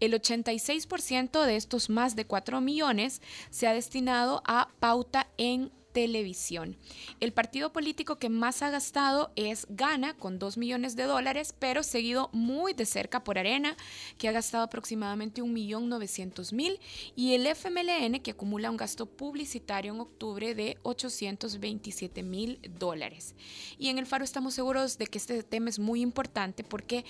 El 0.00 0.12
86% 0.12 1.44
de 1.44 1.56
estos 1.56 1.88
más 1.88 2.16
de 2.16 2.26
4 2.26 2.60
millones 2.60 3.22
se 3.50 3.66
ha 3.66 3.72
destinado 3.72 4.42
a 4.44 4.68
pauta 4.78 5.26
en 5.38 5.72
televisión. 5.98 6.76
El 7.18 7.32
partido 7.32 7.72
político 7.72 8.20
que 8.20 8.28
más 8.28 8.62
ha 8.62 8.70
gastado 8.70 9.32
es 9.34 9.66
Gana 9.68 10.14
con 10.14 10.38
2 10.38 10.56
millones 10.56 10.94
de 10.94 11.02
dólares, 11.02 11.52
pero 11.58 11.82
seguido 11.82 12.30
muy 12.32 12.72
de 12.72 12.86
cerca 12.86 13.24
por 13.24 13.36
Arena, 13.36 13.76
que 14.16 14.28
ha 14.28 14.32
gastado 14.32 14.62
aproximadamente 14.62 15.42
1.900.000 15.42 16.78
y 17.16 17.34
el 17.34 17.48
FMLN 17.48 18.20
que 18.20 18.30
acumula 18.30 18.70
un 18.70 18.76
gasto 18.76 19.06
publicitario 19.06 19.92
en 19.92 19.98
octubre 19.98 20.54
de 20.54 20.78
827 20.84 22.22
mil 22.22 22.60
dólares. 22.78 23.34
Y 23.76 23.88
en 23.88 23.98
el 23.98 24.06
Faro 24.06 24.22
estamos 24.22 24.54
seguros 24.54 24.98
de 24.98 25.08
que 25.08 25.18
este 25.18 25.42
tema 25.42 25.68
es 25.68 25.80
muy 25.80 26.00
importante 26.00 26.62
porque 26.62 27.04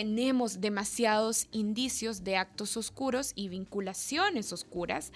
tenemos 0.00 0.62
demasiados 0.62 1.46
indicios 1.52 2.24
de 2.24 2.38
actos 2.38 2.78
oscuros 2.78 3.32
y 3.34 3.50
vinculaciones 3.50 4.50
oscuras 4.50 5.12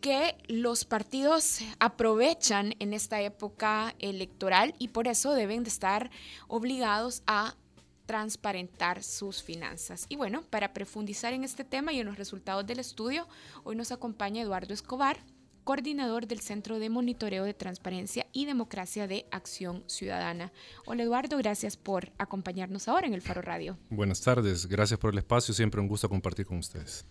que 0.00 0.36
los 0.46 0.84
partidos 0.84 1.58
aprovechan 1.80 2.76
en 2.78 2.94
esta 2.94 3.20
época 3.22 3.96
electoral 3.98 4.72
y 4.78 4.86
por 4.86 5.08
eso 5.08 5.34
deben 5.34 5.64
de 5.64 5.70
estar 5.70 6.12
obligados 6.46 7.24
a 7.26 7.56
transparentar 8.06 9.02
sus 9.02 9.42
finanzas. 9.42 10.06
Y 10.08 10.14
bueno, 10.14 10.42
para 10.42 10.72
profundizar 10.72 11.32
en 11.32 11.42
este 11.42 11.64
tema 11.64 11.92
y 11.92 11.98
en 11.98 12.06
los 12.06 12.16
resultados 12.16 12.64
del 12.64 12.78
estudio, 12.78 13.26
hoy 13.64 13.74
nos 13.74 13.90
acompaña 13.90 14.42
Eduardo 14.42 14.72
Escobar, 14.72 15.18
coordinador 15.70 16.26
del 16.26 16.40
Centro 16.40 16.80
de 16.80 16.90
Monitoreo 16.90 17.44
de 17.44 17.54
Transparencia 17.54 18.26
y 18.32 18.44
Democracia 18.44 19.06
de 19.06 19.26
Acción 19.30 19.84
Ciudadana. 19.86 20.50
Hola 20.84 21.04
Eduardo, 21.04 21.38
gracias 21.38 21.76
por 21.76 22.10
acompañarnos 22.18 22.88
ahora 22.88 23.06
en 23.06 23.14
el 23.14 23.22
Faro 23.22 23.40
Radio. 23.40 23.78
Buenas 23.88 24.20
tardes, 24.20 24.66
gracias 24.66 24.98
por 24.98 25.12
el 25.12 25.18
espacio, 25.18 25.54
siempre 25.54 25.80
un 25.80 25.86
gusto 25.86 26.08
compartir 26.08 26.44
con 26.44 26.58
ustedes. 26.58 27.04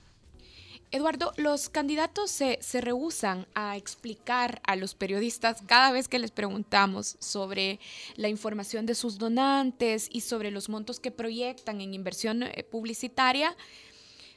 Eduardo, 0.92 1.32
los 1.38 1.70
candidatos 1.70 2.32
se, 2.32 2.60
se 2.62 2.82
rehusan 2.82 3.48
a 3.54 3.78
explicar 3.78 4.62
a 4.66 4.76
los 4.76 4.94
periodistas 4.94 5.62
cada 5.66 5.94
vez 5.94 6.10
que 6.10 6.20
les 6.20 6.32
preguntamos 6.32 7.16
sobre 7.20 7.80
la 8.18 8.28
información 8.28 8.86
de 8.86 8.96
sus 8.96 9.18
donantes 9.18 10.10
y 10.12 10.20
sobre 10.20 10.52
los 10.52 10.68
montos 10.68 11.00
que 11.00 11.12
proyectan 11.12 11.80
en 11.80 11.94
inversión 11.94 12.44
eh, 12.44 12.68
publicitaria 12.70 13.56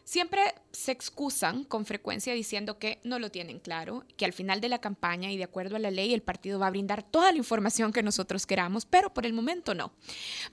Siempre 0.05 0.41
se 0.73 0.93
excusan 0.93 1.65
con 1.65 1.87
frecuencia 1.87 2.35
diciendo 2.35 2.79
que 2.79 2.99
no 3.05 3.19
lo 3.19 3.31
tienen 3.31 3.61
claro, 3.61 4.05
que 4.17 4.25
al 4.25 4.33
final 4.33 4.61
de 4.61 4.69
la 4.69 4.81
campaña 4.81 5.31
y 5.31 5.37
de 5.37 5.45
acuerdo 5.45 5.77
a 5.77 5.79
la 5.79 5.91
ley 5.91 6.13
el 6.13 6.23
partido 6.23 6.59
va 6.59 6.67
a 6.67 6.71
brindar 6.71 7.03
toda 7.03 7.31
la 7.31 7.39
información 7.39 7.93
que 7.93 8.03
nosotros 8.03 8.47
queramos, 8.47 8.85
pero 8.85 9.15
por 9.15 9.27
el 9.27 9.33
momento 9.33 9.75
no. 9.75 9.93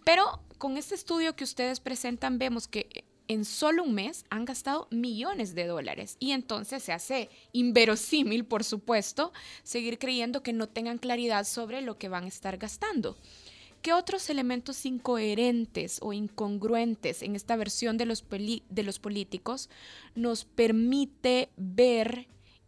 Pero 0.03 0.41
con 0.57 0.77
este 0.77 0.95
estudio 0.95 1.35
que 1.35 1.43
ustedes 1.43 1.79
presentan 1.79 2.37
vemos 2.37 2.67
que 2.67 3.05
en 3.29 3.45
solo 3.45 3.83
un 3.83 3.93
mes 3.93 4.25
han 4.29 4.43
gastado 4.43 4.87
millones 4.89 5.53
de 5.53 5.67
dólares 5.67 6.17
y 6.19 6.31
entonces 6.31 6.83
se 6.83 6.91
hace 6.91 7.29
inverosímil, 7.51 8.43
por 8.43 8.63
supuesto, 8.63 9.31
seguir 9.63 9.99
creyendo 9.99 10.41
que 10.41 10.51
no 10.51 10.67
tengan 10.67 10.97
claridad 10.97 11.45
sobre 11.45 11.81
lo 11.81 11.97
que 11.97 12.09
van 12.09 12.25
a 12.25 12.27
estar 12.27 12.57
gastando. 12.57 13.17
¿Qué 13.81 13.94
otros 13.94 14.29
elementos 14.29 14.85
incoherentes 14.85 16.00
o 16.01 16.12
incongruentes 16.12 17.22
en 17.22 17.35
esta 17.35 17.56
versión 17.56 17.97
de 17.97 18.06
los, 18.06 18.25
de 18.29 18.84
los 18.84 19.00
políticos 19.00 19.69
nos 20.16 20.44
permite 20.44 21.50
ver 21.56 22.28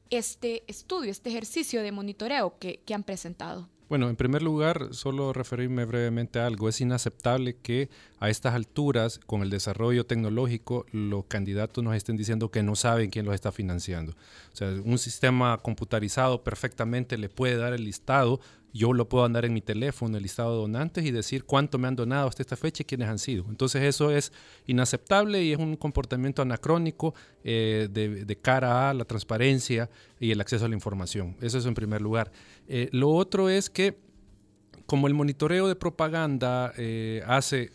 este 0.10 0.64
estudio, 0.68 1.12
este 1.12 1.30
ejercicio 1.30 1.82
de 1.84 1.92
monitoreo 1.92 2.58
que, 2.60 2.80
que 2.86 2.94
han 2.94 3.04
presentado? 3.04 3.68
Bueno, 3.92 4.08
en 4.08 4.16
primer 4.16 4.42
lugar, 4.42 4.88
solo 4.92 5.34
referirme 5.34 5.84
brevemente 5.84 6.40
a 6.40 6.48
algo. 6.48 6.70
Es 6.70 6.80
inaceptable 6.80 7.58
que 7.58 7.90
a 8.22 8.30
estas 8.30 8.54
alturas, 8.56 9.20
con 9.20 9.42
el 9.42 9.50
desarrollo 9.50 10.06
tecnológico, 10.06 10.86
los 10.94 11.26
candidatos 11.26 11.84
nos 11.84 11.98
estén 11.98 12.16
diciendo 12.16 12.52
que 12.52 12.64
no 12.64 12.78
saben 12.78 13.10
quién 13.10 13.26
los 13.26 13.36
está 13.36 13.52
financiando. 13.52 14.14
O 14.14 14.56
sea, 14.56 14.70
un 14.86 14.98
sistema 14.98 15.58
computarizado 15.58 16.42
perfectamente 16.42 17.18
le 17.18 17.28
puede 17.28 17.58
dar 17.58 17.74
el 17.74 17.84
listado 17.84 18.40
yo 18.74 18.94
lo 18.94 19.10
puedo 19.10 19.26
andar 19.26 19.46
en 19.46 19.54
mi 19.54 19.62
teléfono, 19.62 20.18
el 20.18 20.24
listado 20.24 20.52
de 20.52 20.58
donantes 20.62 21.06
y 21.06 21.12
decir 21.12 21.44
cuánto 21.46 21.78
me 21.78 21.88
han 21.88 21.96
donado 21.96 22.28
hasta 22.28 22.42
esta 22.42 22.56
fecha 22.56 22.84
y 22.84 22.86
quiénes 22.86 23.10
han 23.10 23.20
sido. 23.20 23.46
Entonces 23.50 23.84
eso 23.84 24.12
es 24.12 24.32
inaceptable 24.66 25.44
y 25.44 25.52
es 25.52 25.60
un 25.60 25.76
comportamiento 25.76 26.42
anacrónico 26.42 27.14
eh, 27.44 27.90
de, 27.92 28.38
cara 28.42 28.90
a 28.90 28.94
la 28.94 29.06
transparencia 29.06 29.90
y 30.20 30.32
el 30.32 30.40
acceso 30.42 30.66
a 30.66 30.70
la 30.70 30.76
información. 30.76 31.36
Eso 31.42 31.58
es 31.58 31.66
en 31.66 31.74
primer 31.74 32.02
lugar. 32.02 32.32
Eh, 32.68 32.90
lo 32.92 33.10
otro 33.10 33.50
es 33.50 33.70
que 33.70 33.98
como 34.86 35.08
el 35.08 35.14
monitoreo 35.14 35.68
de 35.68 35.76
propaganda 35.76 36.74
eh, 36.78 37.24
hace 37.26 37.72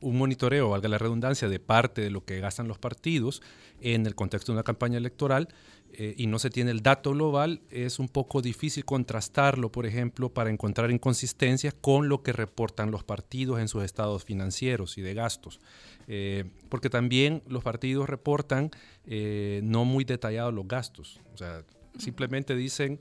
un 0.00 0.18
monitoreo, 0.18 0.68
valga 0.68 0.88
la 0.88 0.98
redundancia, 0.98 1.48
de 1.48 1.58
parte 1.58 2.02
de 2.02 2.10
lo 2.10 2.24
que 2.24 2.38
gastan 2.40 2.68
los 2.68 2.78
partidos 2.78 3.42
en 3.80 4.06
el 4.06 4.14
contexto 4.14 4.52
de 4.52 4.56
una 4.56 4.62
campaña 4.62 4.98
electoral, 4.98 5.48
eh, 5.96 6.14
y 6.16 6.26
no 6.26 6.38
se 6.38 6.50
tiene 6.50 6.70
el 6.70 6.82
dato 6.82 7.12
global, 7.12 7.60
es 7.70 7.98
un 7.98 8.08
poco 8.08 8.42
difícil 8.42 8.84
contrastarlo, 8.84 9.70
por 9.70 9.86
ejemplo, 9.86 10.32
para 10.32 10.50
encontrar 10.50 10.90
inconsistencias 10.90 11.74
con 11.74 12.08
lo 12.08 12.22
que 12.22 12.32
reportan 12.32 12.90
los 12.90 13.04
partidos 13.04 13.60
en 13.60 13.68
sus 13.68 13.84
estados 13.84 14.24
financieros 14.24 14.98
y 14.98 15.02
de 15.02 15.14
gastos. 15.14 15.60
Eh, 16.06 16.44
porque 16.68 16.90
también 16.90 17.42
los 17.46 17.62
partidos 17.62 18.08
reportan 18.08 18.70
eh, 19.06 19.60
no 19.64 19.84
muy 19.84 20.04
detallados 20.04 20.52
los 20.52 20.68
gastos. 20.68 21.20
O 21.32 21.38
sea, 21.38 21.64
simplemente 21.98 22.56
dicen 22.56 22.98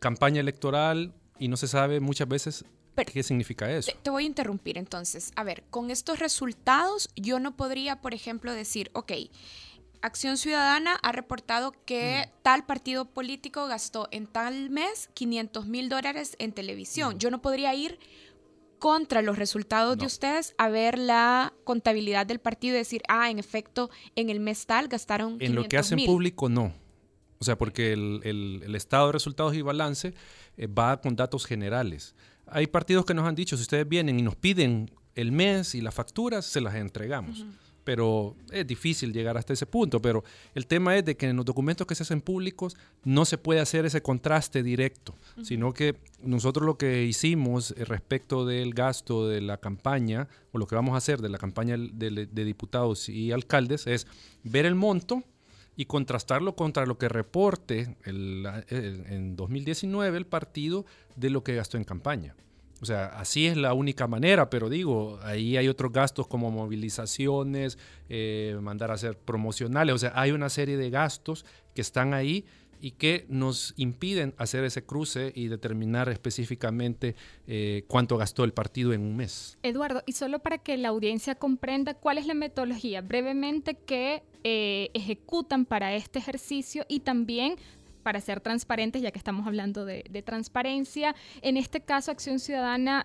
campaña 0.00 0.40
electoral 0.40 1.14
y 1.38 1.48
no 1.48 1.56
se 1.56 1.68
sabe 1.68 2.00
muchas 2.00 2.28
veces 2.28 2.64
¿Qué 3.04 3.22
significa 3.22 3.70
eso? 3.70 3.92
te, 4.02 4.10
voy 4.10 4.24
a 4.24 4.26
interrumpir 4.26 4.78
entonces. 4.78 5.32
A 5.36 5.44
ver, 5.44 5.64
con 5.70 5.90
estos 5.90 6.18
resultados 6.18 7.10
yo 7.14 7.38
no 7.40 7.56
podría, 7.56 8.00
por 8.00 8.14
ejemplo, 8.14 8.52
decir, 8.52 8.90
ok, 8.94 9.12
Acción 10.02 10.36
Ciudadana 10.36 10.94
ha 11.02 11.12
reportado 11.12 11.72
que 11.84 12.30
tal 12.42 12.66
partido 12.66 13.06
político 13.06 13.66
gastó 13.66 14.08
en 14.10 14.26
tal 14.26 14.70
mes 14.70 15.08
500 15.14 15.66
mil 15.66 15.88
dólares 15.88 16.36
en 16.38 16.52
televisión. 16.52 17.18
Yo 17.18 17.30
no 17.30 17.42
podría 17.42 17.74
ir 17.74 17.98
contra 18.78 19.22
los 19.22 19.38
resultados 19.38 19.96
de 19.96 20.06
ustedes 20.06 20.54
a 20.58 20.68
ver 20.68 20.98
la 20.98 21.54
contabilidad 21.64 22.26
del 22.26 22.38
partido 22.38 22.74
y 22.74 22.78
decir, 22.78 23.02
ah, 23.08 23.30
en 23.30 23.38
efecto, 23.38 23.90
en 24.14 24.30
el 24.30 24.40
mes 24.40 24.66
tal 24.66 24.88
gastaron. 24.88 25.38
En 25.40 25.54
lo 25.54 25.64
que 25.64 25.78
hacen 25.78 26.04
público, 26.04 26.48
no. 26.48 26.72
O 27.38 27.44
sea, 27.44 27.56
porque 27.56 27.92
el, 27.92 28.74
estado 28.74 29.06
de 29.06 29.12
resultados 29.12 29.54
y 29.54 29.62
balance 29.62 30.14
eh, 30.56 30.66
va 30.66 31.00
con 31.00 31.16
datos 31.16 31.44
generales. 31.46 32.14
Hay 32.46 32.66
partidos 32.66 33.04
que 33.04 33.14
nos 33.14 33.26
han 33.26 33.34
dicho, 33.34 33.56
si 33.56 33.62
ustedes 33.62 33.88
vienen 33.88 34.18
y 34.18 34.22
nos 34.22 34.36
piden 34.36 34.90
el 35.14 35.32
mes 35.32 35.74
y 35.74 35.80
las 35.80 35.94
facturas, 35.94 36.46
se 36.46 36.60
las 36.60 36.74
entregamos 36.74 37.44
pero 37.86 38.34
es 38.50 38.66
difícil 38.66 39.12
llegar 39.12 39.36
hasta 39.36 39.52
ese 39.52 39.64
punto. 39.64 40.02
Pero 40.02 40.24
el 40.56 40.66
tema 40.66 40.96
es 40.96 41.04
de 41.04 41.16
que 41.16 41.28
en 41.28 41.36
los 41.36 41.44
documentos 41.44 41.86
que 41.86 41.94
se 41.94 42.02
hacen 42.02 42.20
públicos 42.20 42.76
no 43.04 43.24
se 43.24 43.38
puede 43.38 43.60
hacer 43.60 43.86
ese 43.86 44.02
contraste 44.02 44.64
directo, 44.64 45.14
sino 45.44 45.72
que 45.72 45.94
nosotros 46.20 46.66
lo 46.66 46.76
que 46.76 47.04
hicimos 47.04 47.70
eh, 47.70 47.84
respecto 47.84 48.44
del 48.44 48.74
gasto 48.74 49.28
de 49.28 49.40
la 49.40 49.58
campaña, 49.58 50.26
o 50.50 50.58
lo 50.58 50.66
que 50.66 50.74
vamos 50.74 50.94
a 50.94 50.96
hacer 50.96 51.22
de 51.22 51.28
la 51.28 51.38
campaña 51.38 51.76
de, 51.78 52.26
diputados 52.26 53.08
y 53.08 53.30
alcaldes, 53.30 53.86
es 53.86 54.08
ver 54.42 54.66
el 54.66 54.74
monto 54.74 55.22
y 55.76 55.84
contrastarlo 55.84 56.56
contra 56.56 56.86
lo 56.86 56.98
que 56.98 57.08
reporte 57.08 57.96
en 58.04 59.36
2019 59.36 60.18
el 60.18 60.26
partido 60.26 60.86
de 61.14 61.30
lo 61.30 61.44
que 61.44 61.54
gastó 61.54 61.76
en 61.76 61.84
campaña. 61.84 62.34
O 62.80 62.84
sea, 62.84 63.06
así 63.06 63.46
es 63.46 63.56
la 63.56 63.72
única 63.72 64.06
manera, 64.06 64.50
pero 64.50 64.68
digo, 64.68 65.18
ahí 65.22 65.56
hay 65.56 65.68
otros 65.68 65.92
gastos 65.92 66.26
como 66.26 66.50
movilizaciones, 66.50 67.78
eh, 68.08 68.56
mandar 68.60 68.90
a 68.90 68.94
hacer 68.94 69.16
promocionales, 69.16 69.94
o 69.94 69.98
sea, 69.98 70.12
hay 70.14 70.32
una 70.32 70.50
serie 70.50 70.76
de 70.76 70.90
gastos 70.90 71.46
que 71.74 71.80
están 71.80 72.12
ahí 72.12 72.44
y 72.80 72.92
que 72.92 73.24
nos 73.28 73.74
impiden 73.76 74.34
hacer 74.36 74.64
ese 74.64 74.84
cruce 74.84 75.32
y 75.34 75.48
determinar 75.48 76.08
específicamente 76.08 77.14
eh, 77.46 77.84
cuánto 77.88 78.16
gastó 78.16 78.44
el 78.44 78.52
partido 78.52 78.92
en 78.92 79.00
un 79.00 79.16
mes. 79.16 79.56
Eduardo, 79.62 80.02
y 80.06 80.12
solo 80.12 80.40
para 80.40 80.58
que 80.58 80.76
la 80.76 80.88
audiencia 80.88 81.34
comprenda 81.34 81.94
cuál 81.94 82.18
es 82.18 82.26
la 82.26 82.34
metodología 82.34 83.00
brevemente 83.00 83.74
que 83.74 84.22
eh, 84.44 84.90
ejecutan 84.94 85.64
para 85.64 85.94
este 85.94 86.18
ejercicio 86.18 86.84
y 86.88 87.00
también 87.00 87.56
para 88.06 88.20
ser 88.20 88.40
transparentes, 88.40 89.02
ya 89.02 89.10
que 89.10 89.18
estamos 89.18 89.48
hablando 89.48 89.84
de, 89.84 90.22
transparencia, 90.24 91.16
en 91.42 91.56
este 91.56 91.80
caso 91.80 92.12
Acción 92.12 92.38
Ciudadana 92.38 93.04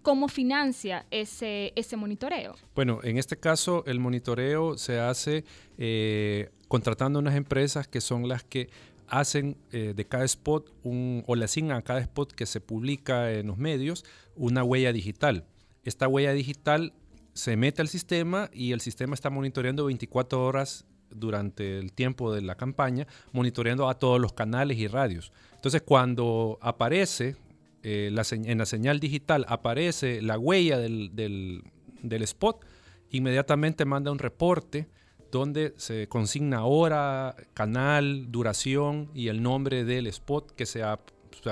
¿Cómo 0.00 0.28
financia 0.28 1.04
ese, 1.10 1.74
ese 1.76 1.94
monitoreo? 1.94 2.54
Bueno, 2.74 3.00
en 3.02 3.18
este 3.18 3.36
caso 3.36 3.84
el 3.86 4.00
monitoreo 4.00 4.78
se 4.78 4.98
hace 4.98 5.44
eh, 5.76 6.48
contratando 6.68 7.18
unas 7.18 7.34
empresas 7.34 7.86
que 7.86 8.00
son 8.00 8.26
las 8.26 8.42
que 8.42 8.70
hacen 9.08 9.58
eh, 9.72 9.92
de 9.94 10.06
cada 10.06 10.24
spot 10.24 10.72
o 10.82 11.34
le 11.36 11.44
asignan 11.44 11.76
a 11.76 11.82
cada 11.82 12.00
spot 12.00 12.32
que 12.32 12.46
se 12.46 12.62
publica 12.62 13.30
en 13.30 13.48
los 13.48 13.58
medios 13.58 14.06
una 14.36 14.64
huella 14.64 14.94
digital. 14.94 15.44
Esta 15.84 16.08
huella 16.08 16.32
digital 16.32 16.94
se 17.34 17.58
mete 17.58 17.82
al 17.82 17.88
sistema 17.88 18.48
y 18.54 18.72
el 18.72 18.80
sistema 18.80 19.12
está 19.12 19.28
monitoreando 19.28 19.84
24 19.84 20.42
horas 20.42 20.86
durante 21.10 21.78
el 21.78 21.92
tiempo 21.92 22.32
de 22.32 22.42
la 22.42 22.54
campaña, 22.54 23.06
monitoreando 23.32 23.88
a 23.88 23.98
todos 23.98 24.20
los 24.20 24.32
canales 24.32 24.78
y 24.78 24.86
radios. 24.86 25.32
Entonces, 25.54 25.82
cuando 25.82 26.58
aparece 26.60 27.36
eh, 27.82 28.12
en 28.12 28.58
la 28.58 28.66
señal 28.66 29.00
digital, 29.00 29.44
aparece 29.48 30.22
la 30.22 30.38
huella 30.38 30.78
del, 30.78 31.10
del 31.14 32.22
spot, 32.22 32.64
inmediatamente 33.10 33.84
manda 33.84 34.10
un 34.10 34.18
reporte 34.18 34.88
donde 35.30 35.74
se 35.76 36.08
consigna 36.08 36.64
hora, 36.64 37.36
canal, 37.54 38.30
duración 38.30 39.10
y 39.14 39.28
el 39.28 39.42
nombre 39.42 39.84
del 39.84 40.06
spot 40.08 40.52
que 40.52 40.66
se 40.66 40.82
ha, 40.82 40.98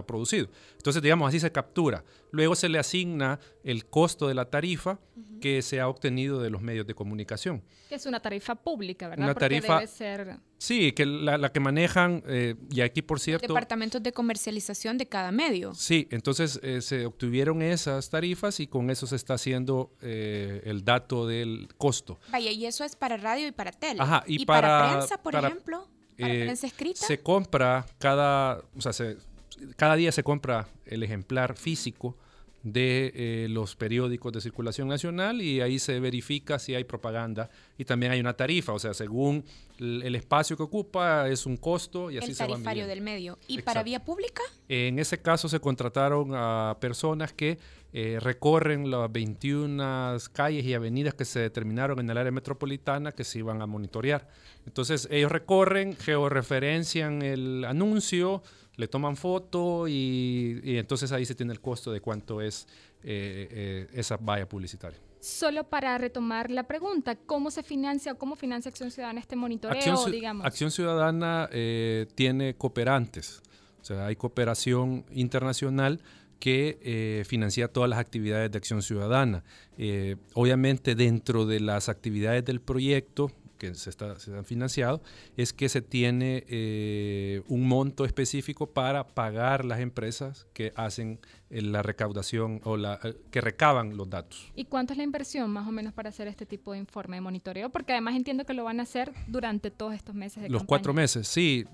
producido. 0.07 0.49
Entonces, 0.77 1.03
digamos, 1.03 1.29
así 1.29 1.41
se 1.41 1.51
captura. 1.53 2.05
Luego 2.31 2.55
se 2.55 2.69
le 2.69 2.79
asigna 2.79 3.41
el 3.65 3.87
costo 3.87 4.29
de 4.29 4.35
la 4.35 4.47
tarifa 4.51 4.99
que 5.41 5.63
se 5.63 5.81
ha 5.81 5.89
obtenido 5.89 6.41
de 6.41 6.51
los 6.51 6.63
medios 6.63 6.87
de 6.87 6.95
comunicación. 6.95 7.63
Es 7.91 8.07
una 8.07 8.21
tarifa 8.21 8.55
pública, 8.55 9.09
¿verdad? 9.09 9.25
Una 9.25 9.35
tarifa, 9.35 9.77
debe 9.77 9.87
ser... 9.87 10.37
Sí, 10.59 10.93
que 10.93 11.07
la, 11.07 11.51
que 11.53 11.61
manejan, 11.61 12.23
eh, 12.27 12.57
y 12.71 12.81
aquí 12.81 13.01
por 13.01 13.21
cierto... 13.21 13.47
Departamentos 13.47 14.03
de 14.03 14.13
comercialización 14.13 14.99
de 14.99 15.07
cada 15.07 15.31
medio. 15.31 15.73
Sí, 15.75 16.09
entonces 16.11 16.59
eh, 16.63 16.83
se 16.83 17.07
obtuvieron 17.07 17.63
esas 17.63 18.11
tarifas 18.11 18.61
y 18.61 18.67
con 18.67 18.91
eso 18.91 19.07
se 19.07 19.17
está 19.17 19.35
haciendo 19.35 19.93
eh, 20.03 20.63
el 20.65 20.85
dato 20.85 21.27
del 21.27 21.69
costo. 21.79 22.19
Vaya, 22.31 22.51
y 22.51 22.67
eso 22.67 22.85
es 22.85 22.97
para 22.97 23.17
radio 23.17 23.47
y 23.47 23.53
para 23.53 23.71
tele. 23.73 24.01
Ajá, 24.01 24.25
y, 24.27 24.45
para, 24.45 24.97
prensa, 24.97 25.23
por 25.23 25.35
ejemplo, 25.37 25.89
para 26.19 26.35
prensa 26.35 26.67
escrita. 26.67 27.07
Se 27.07 27.21
compra 27.21 27.87
cada, 27.99 28.61
o 28.77 28.81
sea, 28.81 28.93
cada 29.77 29.97
día 29.97 30.13
se 30.13 30.23
compra 30.23 30.69
el 30.87 31.03
ejemplar 31.03 31.57
físico 31.57 32.17
de 32.63 33.13
eh, 33.15 33.47
los 33.49 33.77
periódicos 33.77 34.33
de 34.33 34.41
circulación 34.41 34.89
nacional 34.89 35.41
y 35.41 35.61
ahí 35.61 35.79
se 35.79 36.01
verifica 36.01 36.59
si 36.59 36.75
hay 36.75 36.85
propaganda 36.85 37.51
y 37.77 37.85
también 37.85 38.13
hay 38.13 38.21
una 38.21 38.35
tarifa, 38.35 38.73
o 38.73 38.79
sea, 38.79 38.95
según 38.95 39.45
el, 39.79 40.15
espacio 40.17 40.57
que 40.57 40.65
ocupa 40.65 41.29
es 41.29 41.47
un 41.47 41.57
costo 41.57 42.11
y 42.11 42.19
así 42.19 42.35
se 42.35 42.43
va 42.43 42.47
El 42.47 42.53
tarifario 42.55 42.87
del 42.89 43.01
medio. 43.01 43.39
¿Y 43.47 43.63
para 43.63 43.85
vía 43.85 44.05
pública? 44.05 44.43
En 44.69 44.99
ese 44.99 45.21
caso 45.23 45.49
se 45.49 45.61
contrataron 45.61 46.31
a 46.35 46.77
personas 46.81 47.33
que 47.33 47.59
eh, 47.93 48.19
recorren 48.21 48.91
las 48.91 49.11
21 49.11 50.17
calles 50.33 50.65
y 50.65 50.75
avenidas 50.75 51.15
que 51.15 51.25
se 51.25 51.41
determinaron 51.41 52.01
en 52.01 52.11
el 52.11 52.19
área 52.19 52.33
metropolitana 52.33 53.13
que 53.13 53.25
se 53.25 53.39
iban 53.39 53.63
a 53.63 53.67
monitorear. 53.67 54.29
Entonces 54.67 55.09
ellos 55.11 55.31
recorren, 55.31 55.97
georreferencian 55.97 57.23
el 57.23 57.65
anuncio, 57.65 58.43
le 58.79 58.87
toman 58.87 59.17
foto 59.17 59.87
y, 59.89 60.61
entonces 60.65 61.11
ahí 61.13 61.27
se 61.27 61.35
tiene 61.35 61.53
el 61.53 61.61
costo 61.61 61.91
de 61.93 62.01
cuánto 62.01 62.41
es 62.41 62.67
eh, 63.03 63.49
eh, 63.51 63.89
esa 63.93 64.17
valla 64.17 64.49
publicitaria. 64.49 64.99
Solo 65.19 65.65
para 65.65 65.99
retomar 65.99 66.49
la 66.49 66.63
pregunta, 66.63 67.17
¿cómo 67.17 67.51
se 67.51 67.65
financia 67.65 68.13
o 68.13 68.19
cómo 68.19 68.37
financia 68.37 68.69
Acción 68.69 68.93
Ciudadana 68.93 69.19
este 69.19 69.35
monitoreo, 69.35 69.77
Acción, 69.77 70.13
digamos? 70.13 70.47
Acción 70.47 70.71
Ciudadana 70.71 71.49
eh, 71.51 72.07
tiene 72.15 72.55
cooperantes, 72.55 73.43
o 73.81 73.85
sea, 73.85 74.07
hay 74.07 74.15
cooperación 74.15 75.05
internacional 75.11 76.01
que 76.39 77.25
financia 77.27 77.67
todas 77.67 77.91
las 77.91 77.99
actividades 77.99 78.49
de 78.53 78.59
acción 78.59 78.81
ciudadana. 78.81 79.43
obviamente 80.35 80.95
dentro 80.95 81.47
de 81.47 81.59
las 81.59 81.89
actividades 81.89 82.45
del 82.45 82.61
proyecto 82.61 83.33
que 83.59 83.75
se, 83.75 83.91
está, 83.91 84.19
se 84.19 84.35
han 84.35 84.45
financiado, 84.45 85.03
es 85.37 85.53
que 85.53 85.69
se 85.69 85.83
tiene 85.83 86.45
eh, 86.49 87.43
un 87.49 87.67
monto 87.67 88.05
específico 88.05 88.71
para 88.71 89.09
pagar 89.09 89.65
las 89.65 89.81
empresas 89.81 90.47
que 90.53 90.73
hacen 90.77 91.21
la 91.51 91.83
recaudación 91.83 92.61
o 92.65 92.77
la, 92.77 92.99
eh, 93.03 93.17
que 93.31 93.41
recaban 93.41 93.97
los 93.97 94.09
datos. 94.09 94.53
¿Y 94.55 94.67
cuánto 94.67 94.93
es 94.93 94.99
la 94.99 95.05
inversión 95.05 95.51
más 95.51 95.67
o 95.67 95.73
menos 95.73 95.93
para 95.93 96.11
hacer 96.11 96.29
este 96.29 96.47
tipo 96.47 96.73
de 96.73 96.79
informe 96.79 97.17
de 97.17 97.21
monitoreo? 97.21 97.71
Porque 97.71 97.93
además 97.93 98.17
entiendo 98.17 98.45
que 98.45 98.55
lo 98.55 98.65
van 98.65 98.81
a 98.81 98.83
hacer 98.83 99.13
durante 99.27 99.71
todos 99.71 99.95
estos 99.95 100.15
meses 100.15 100.43
de 100.43 100.49
Los 100.49 100.65
cuatro 100.65 100.93
meses, 100.93 101.27
sí. 101.27 101.65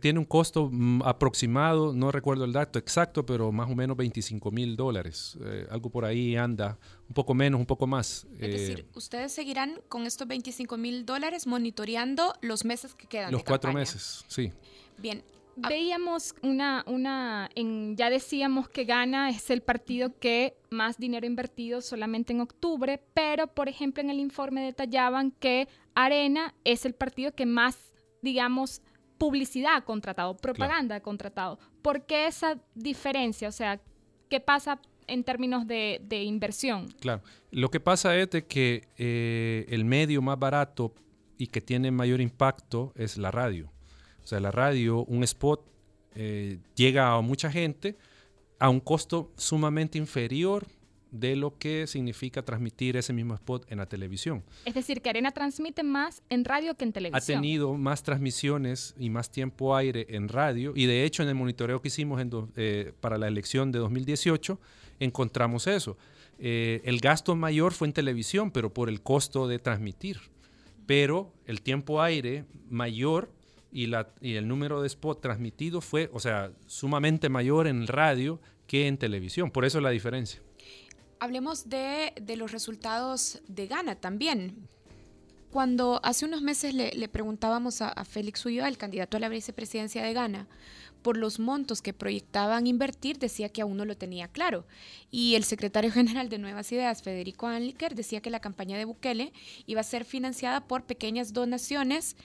tiene 0.00 0.18
un 0.18 0.24
costo 0.24 0.68
mm, 0.70 1.02
aproximado, 1.04 1.92
no 1.92 2.12
recuerdo 2.12 2.44
el 2.44 2.52
dato 2.52 2.78
exacto, 2.78 3.26
pero 3.26 3.50
más 3.50 3.70
o 3.70 3.74
menos 3.74 3.96
25 3.96 4.50
mil 4.50 4.76
dólares. 4.76 5.38
algo 5.70 5.90
por 5.90 6.04
ahí 6.04 6.36
anda, 6.36 6.78
un 7.08 7.14
poco 7.14 7.34
menos, 7.34 7.58
un 7.58 7.66
poco 7.66 7.86
más. 7.86 8.26
Es 8.38 8.50
decir, 8.50 8.86
ustedes 8.94 9.32
seguirán 9.32 9.80
con 9.88 10.06
estos 10.06 10.28
25 10.28 10.76
mil 10.76 11.04
dólares 11.04 11.46
monitoreando 11.46 12.34
los 12.40 12.64
meses 12.64 12.94
que 12.94 13.06
quedan. 13.06 13.32
Los 13.32 13.44
cuatro 13.44 13.72
meses, 13.72 14.24
sí. 14.28 14.52
Bien. 14.98 15.22
Ah, 15.62 15.68
Veíamos 15.68 16.34
una, 16.42 16.84
una 16.86 17.48
en, 17.54 17.96
ya 17.96 18.10
decíamos 18.10 18.68
que 18.68 18.84
Gana 18.84 19.30
es 19.30 19.50
el 19.50 19.62
partido 19.62 20.18
que 20.18 20.56
más 20.70 20.98
dinero 20.98 21.26
invertido 21.26 21.80
solamente 21.80 22.32
en 22.32 22.40
octubre, 22.40 23.00
pero 23.14 23.46
por 23.46 23.68
ejemplo 23.68 24.02
en 24.02 24.10
el 24.10 24.18
informe 24.18 24.64
detallaban 24.64 25.30
que 25.30 25.68
Arena 25.94 26.54
es 26.64 26.84
el 26.84 26.94
partido 26.94 27.32
que 27.32 27.46
más, 27.46 27.94
digamos, 28.22 28.82
publicidad 29.18 29.76
ha 29.76 29.80
contratado, 29.84 30.36
propaganda 30.36 30.96
ha 30.96 31.00
contratado. 31.00 31.58
¿Por 31.82 32.04
qué 32.04 32.26
esa 32.26 32.58
diferencia? 32.74 33.48
O 33.48 33.52
sea, 33.52 33.80
¿qué 34.28 34.40
pasa 34.40 34.80
en 35.06 35.22
términos 35.24 35.66
de, 35.66 36.00
inversión? 36.24 36.88
Claro, 37.00 37.22
lo 37.50 37.70
que 37.70 37.80
pasa 37.80 38.16
es 38.16 38.30
de 38.30 38.46
que 38.46 38.88
eh, 38.96 39.66
el 39.68 39.84
medio 39.84 40.20
más 40.22 40.38
barato 40.38 40.94
y 41.38 41.48
que 41.48 41.60
tiene 41.60 41.90
mayor 41.90 42.20
impacto 42.20 42.92
es 42.96 43.16
la 43.16 43.30
radio. 43.30 43.73
O 44.24 44.26
sea, 44.26 44.40
la 44.40 44.50
radio, 44.50 45.04
un 45.04 45.22
spot 45.24 45.60
eh, 46.14 46.58
llega 46.74 47.12
a 47.12 47.20
mucha 47.20 47.50
gente 47.50 47.96
a 48.58 48.68
un 48.68 48.80
costo 48.80 49.32
sumamente 49.36 49.98
inferior 49.98 50.66
de 51.10 51.36
lo 51.36 51.56
que 51.58 51.86
significa 51.86 52.42
transmitir 52.42 52.96
ese 52.96 53.12
mismo 53.12 53.34
spot 53.34 53.70
en 53.70 53.78
la 53.78 53.86
televisión. 53.86 54.42
Es 54.64 54.74
decir, 54.74 55.00
que 55.00 55.10
Arena 55.10 55.30
transmite 55.30 55.84
más 55.84 56.22
en 56.28 56.44
radio 56.44 56.74
que 56.74 56.84
en 56.84 56.92
televisión. 56.92 57.38
Ha 57.38 57.40
tenido 57.40 57.74
más 57.74 58.02
transmisiones 58.02 58.94
y 58.98 59.10
más 59.10 59.30
tiempo 59.30 59.76
aire 59.76 60.06
en 60.08 60.28
radio 60.28 60.72
y 60.74 60.86
de 60.86 61.04
hecho 61.04 61.22
en 61.22 61.28
el 61.28 61.36
monitoreo 61.36 61.80
que 61.80 61.88
hicimos 61.88 62.20
eh, 62.56 62.92
para 63.00 63.16
la 63.16 63.28
elección 63.28 63.70
de 63.70 63.78
2018 63.78 64.58
encontramos 64.98 65.68
eso. 65.68 65.96
Eh, 66.38 66.82
el 66.84 66.98
gasto 66.98 67.36
mayor 67.36 67.72
fue 67.72 67.86
en 67.86 67.92
televisión, 67.92 68.50
pero 68.50 68.74
por 68.74 68.88
el 68.88 69.00
costo 69.00 69.46
de 69.46 69.60
transmitir 69.60 70.18
pero 70.86 71.32
el 71.46 71.62
tiempo 71.62 72.02
aire 72.02 72.44
mayor 72.68 73.30
y, 73.74 73.88
la, 73.88 74.08
y 74.20 74.36
el 74.36 74.46
número 74.46 74.80
de 74.80 74.86
spot 74.86 75.20
transmitido 75.20 75.80
fue, 75.80 76.08
o 76.12 76.20
sea, 76.20 76.52
sumamente 76.66 77.28
mayor 77.28 77.66
en 77.66 77.88
radio 77.88 78.40
que 78.68 78.86
en 78.86 78.96
televisión. 78.96 79.50
Por 79.50 79.64
eso 79.64 79.80
la 79.80 79.90
diferencia. 79.90 80.40
Hablemos 81.18 81.68
de, 81.68 82.12
los 82.36 82.52
resultados 82.52 83.42
de 83.48 83.66
Gana 83.66 83.96
también. 83.96 84.68
Cuando 85.50 86.00
hace 86.04 86.24
unos 86.24 86.40
meses 86.40 86.72
le, 86.72 87.08
preguntábamos 87.08 87.82
a, 87.82 88.04
Félix 88.04 88.46
Ulloa, 88.46 88.68
el 88.68 88.78
candidato 88.78 89.16
a 89.16 89.20
la 89.20 89.28
vicepresidencia 89.28 90.04
de 90.04 90.12
Gana, 90.12 90.46
por 91.02 91.16
los 91.16 91.40
montos 91.40 91.82
que 91.82 91.92
proyectaban 91.92 92.68
invertir, 92.68 93.18
decía 93.18 93.48
que 93.48 93.62
aún 93.62 93.76
no 93.76 93.84
lo 93.84 93.96
tenía 93.96 94.28
claro. 94.28 94.66
Y 95.10 95.34
el 95.34 95.42
secretario 95.42 95.90
general 95.92 96.28
de 96.28 96.38
Nuevas 96.38 96.70
Ideas, 96.70 97.02
Federico 97.02 97.48
Anliker, 97.48 97.96
decía 97.96 98.20
que 98.20 98.30
la 98.30 98.40
campaña 98.40 98.78
de 98.78 98.84
Bukele 98.84 99.32
iba 99.66 99.80
a 99.80 99.84
ser 99.84 100.04
financiada 100.04 100.66
por 100.66 100.84
pequeñas 100.84 101.32
donaciones 101.32 102.16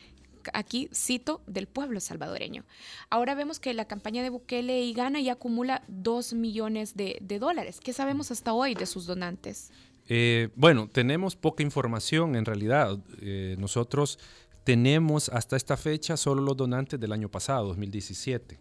aquí 0.53 0.89
cito, 0.94 1.41
del 1.48 1.68
pueblo 1.68 2.00
salvadoreño. 2.00 2.65
Ahora 3.10 3.36
vemos 3.36 3.60
que 3.60 3.74
la 3.74 3.86
campaña 3.86 4.24
de 4.24 4.29
Bukele 4.29 4.82
y 4.82 4.94
Gana 4.94 5.20
ya 5.22 5.34
acumula 5.34 5.84
2 5.88 6.34
millones 6.34 6.96
de, 6.96 7.20
dólares. 7.39 7.79
¿Qué 7.84 7.94
sabemos 7.94 8.32
hasta 8.32 8.53
hoy 8.53 8.75
de 8.75 8.86
sus 8.86 9.06
donantes? 9.06 9.72
Eh, 10.08 10.50
bueno, 10.56 10.89
tenemos 10.89 11.36
poca 11.36 11.63
información 11.63 12.36
en 12.36 12.46
realidad. 12.46 12.98
Eh, 13.22 13.56
nosotros 13.60 14.20
tenemos 14.63 15.29
hasta 15.29 15.56
esta 15.56 15.77
fecha 15.77 16.18
solo 16.18 16.41
los 16.41 16.58
donantes 16.58 17.00
del 17.00 17.12
año 17.12 17.29
pasado, 17.29 17.68
2017 17.68 18.60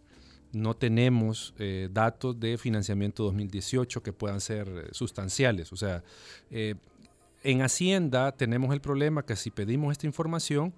no 0.51 0.75
tenemos 0.75 1.53
eh, 1.59 1.91
datos 1.93 2.41
de 2.41 2.57
financiamiento 2.57 3.23
2018 3.25 4.03
que 4.03 4.15
puedan 4.15 4.41
ser 4.41 4.89
sustanciales. 4.93 5.71
O 5.75 5.77
sea, 5.77 6.03
en 7.43 7.63
Hacienda 7.63 8.33
tenemos 8.33 8.73
el 8.73 8.81
problema 8.81 9.25
que 9.25 9.37
si 9.37 9.51
pedimos 9.51 9.93
esta 9.93 10.07
información, 10.07 10.75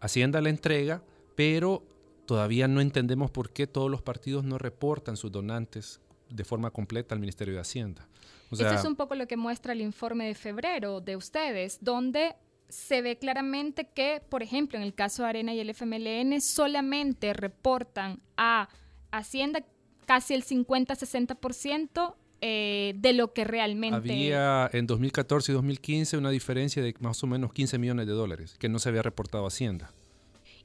Hacienda 0.00 0.40
la 0.40 0.48
entrega, 0.48 1.02
pero 1.34 1.84
todavía 2.26 2.68
no 2.68 2.80
entendemos 2.80 3.30
por 3.30 3.50
qué 3.50 3.66
todos 3.66 3.90
los 3.90 4.02
partidos 4.02 4.44
no 4.44 4.58
reportan 4.58 5.16
sus 5.16 5.30
donantes 5.30 6.00
de 6.28 6.44
forma 6.44 6.70
completa 6.70 7.14
al 7.14 7.20
Ministerio 7.20 7.54
de 7.54 7.60
Hacienda. 7.60 8.06
Esto 8.50 8.68
es 8.68 8.84
un 8.84 8.96
poco 8.96 9.14
lo 9.14 9.28
que 9.28 9.36
muestra 9.36 9.72
el 9.72 9.80
informe 9.80 10.26
de 10.26 10.34
febrero 10.34 11.00
de 11.00 11.16
ustedes, 11.16 11.78
donde 11.80 12.34
se 12.68 13.02
ve 13.02 13.16
claramente 13.18 13.88
que, 13.88 14.22
por 14.28 14.42
ejemplo, 14.42 14.78
en 14.78 14.84
el 14.84 14.94
caso 14.94 15.22
de 15.22 15.28
Arena 15.28 15.54
y 15.54 15.60
el 15.60 15.70
FMLN, 15.70 16.40
solamente 16.40 17.32
reportan 17.32 18.20
a 18.36 18.68
Hacienda 19.12 19.64
casi 20.06 20.34
el 20.34 20.44
50-60% 20.44 22.14
eh, 22.40 22.94
de 22.96 23.12
lo 23.12 23.32
que 23.32 23.44
realmente... 23.44 23.96
Había 23.96 24.68
en 24.72 24.86
2014 24.86 25.52
y 25.52 25.54
2015 25.54 26.16
una 26.16 26.30
diferencia 26.30 26.82
de 26.82 26.94
más 27.00 27.22
o 27.22 27.26
menos 27.26 27.52
15 27.52 27.78
millones 27.78 28.06
de 28.06 28.12
dólares 28.12 28.56
que 28.58 28.68
no 28.68 28.78
se 28.78 28.88
había 28.88 29.02
reportado 29.02 29.44
a 29.44 29.48
Hacienda. 29.48 29.92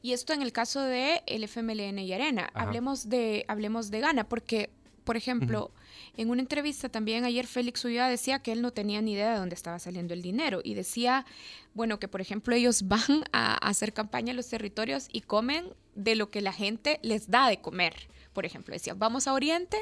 Y 0.02 0.14
esto 0.14 0.34
en 0.34 0.42
el 0.42 0.52
caso 0.52 0.82
de 0.82 1.24
el 1.26 1.44
FMLN 1.44 1.98
y 2.00 2.14
Arena. 2.14 2.50
Hablemos 2.54 3.10
de, 3.10 3.44
hablemos 3.48 3.90
de 3.90 4.02
Gana, 4.02 4.30
porque, 4.30 4.70
por 5.06 5.16
ejemplo, 5.16 5.72
en 6.18 6.30
una 6.32 6.42
entrevista 6.42 6.90
también 6.90 7.24
ayer 7.24 7.46
Félix 7.46 7.86
Ulloa 7.86 8.10
decía 8.10 8.40
que 8.40 8.52
él 8.52 8.62
no 8.62 8.72
tenía 8.72 9.02
ni 9.02 9.14
idea 9.14 9.32
de 9.34 9.40
dónde 9.40 9.56
estaba 9.56 9.80
saliendo 9.80 10.14
el 10.14 10.22
dinero 10.22 10.62
y 10.64 10.74
decía, 10.74 11.26
bueno, 11.74 12.00
que 12.00 12.08
por 12.08 12.22
ejemplo 12.22 12.56
ellos 12.56 12.84
van 12.88 13.24
a 13.32 13.56
hacer 13.56 13.94
campaña 13.94 14.32
en 14.32 14.38
los 14.38 14.50
territorios 14.50 15.08
y 15.12 15.22
comen 15.22 15.68
de 15.94 16.16
lo 16.16 16.30
que 16.30 16.42
la 16.42 16.52
gente 16.52 17.00
les 17.04 17.30
da 17.30 17.48
de 17.48 17.62
comer. 17.62 18.10
Por 18.34 18.46
ejemplo, 18.46 18.74
decía, 18.74 18.96
vamos 18.96 19.28
a 19.28 19.34
Oriente 19.34 19.78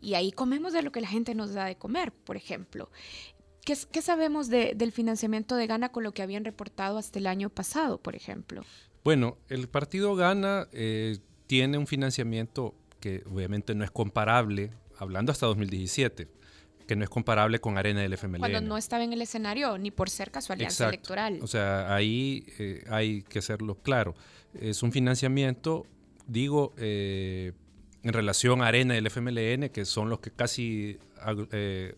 y 0.00 0.14
ahí 0.14 0.32
comemos 0.32 0.72
de 0.72 0.82
lo 0.82 0.90
que 0.90 1.00
la 1.00 1.06
gente 1.06 1.36
nos 1.36 1.52
da 1.52 1.66
de 1.66 1.76
comer, 1.76 2.10
por 2.10 2.36
ejemplo. 2.36 2.90
¿Qué, 3.64 4.02
sabemos 4.02 4.48
del 4.48 4.90
financiamiento 4.90 5.54
de 5.54 5.68
Gana 5.68 5.90
con 5.90 6.02
lo 6.02 6.12
que 6.12 6.22
habían 6.22 6.44
reportado 6.44 6.98
hasta 6.98 7.20
el 7.20 7.28
año 7.28 7.48
pasado, 7.48 7.98
por 7.98 8.16
ejemplo? 8.16 8.64
Bueno, 9.04 9.38
el 9.48 9.68
partido 9.68 10.16
Gana 10.16 10.66
eh, 10.72 11.18
tiene 11.46 11.78
un 11.78 11.86
financiamiento 11.86 12.74
que 13.02 13.24
obviamente 13.28 13.74
no 13.74 13.84
es 13.84 13.90
comparable, 13.90 14.70
hablando 14.96 15.32
hasta 15.32 15.46
2017, 15.46 16.28
que 16.86 16.96
no 16.96 17.02
es 17.02 17.10
comparable 17.10 17.58
con 17.58 17.76
Arena 17.76 18.00
del 18.00 18.12
FMLN. 18.12 18.38
Cuando 18.38 18.60
no 18.60 18.78
estaba 18.78 19.02
en 19.02 19.12
el 19.12 19.20
escenario, 19.20 19.76
ni 19.76 19.90
por 19.90 20.08
cerca 20.08 20.40
su 20.40 20.52
alianza 20.52 20.88
electoral. 20.88 21.40
O 21.42 21.48
sea, 21.48 21.92
ahí 21.92 22.46
eh, 22.60 22.84
hay 22.88 23.22
que 23.22 23.40
hacerlo 23.40 23.74
claro. 23.74 24.14
Es 24.54 24.84
un 24.84 24.92
financiamiento, 24.92 25.84
digo, 26.28 26.74
eh, 26.76 27.52
en 28.04 28.12
relación 28.12 28.62
a 28.62 28.68
Arena 28.68 28.94
del 28.94 29.08
FMLN, 29.08 29.70
que 29.70 29.84
son 29.84 30.08
los 30.08 30.20
que 30.20 30.30
casi 30.30 30.98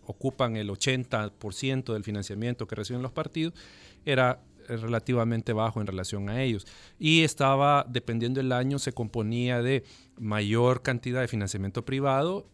ocupan 0.06 0.56
el 0.56 0.70
80% 0.70 1.92
del 1.92 2.04
financiamiento 2.04 2.66
que 2.66 2.74
reciben 2.74 3.02
los 3.02 3.12
partidos, 3.12 3.52
era 4.06 4.40
relativamente 4.68 5.52
bajo 5.52 5.80
en 5.80 5.86
relación 5.86 6.28
a 6.28 6.42
ellos. 6.42 6.66
Y 6.98 7.22
estaba, 7.22 7.86
dependiendo 7.88 8.40
del 8.40 8.52
año, 8.52 8.78
se 8.78 8.92
componía 8.92 9.62
de 9.62 9.84
mayor 10.18 10.82
cantidad 10.82 11.20
de 11.20 11.28
financiamiento 11.28 11.84
privado 11.84 12.46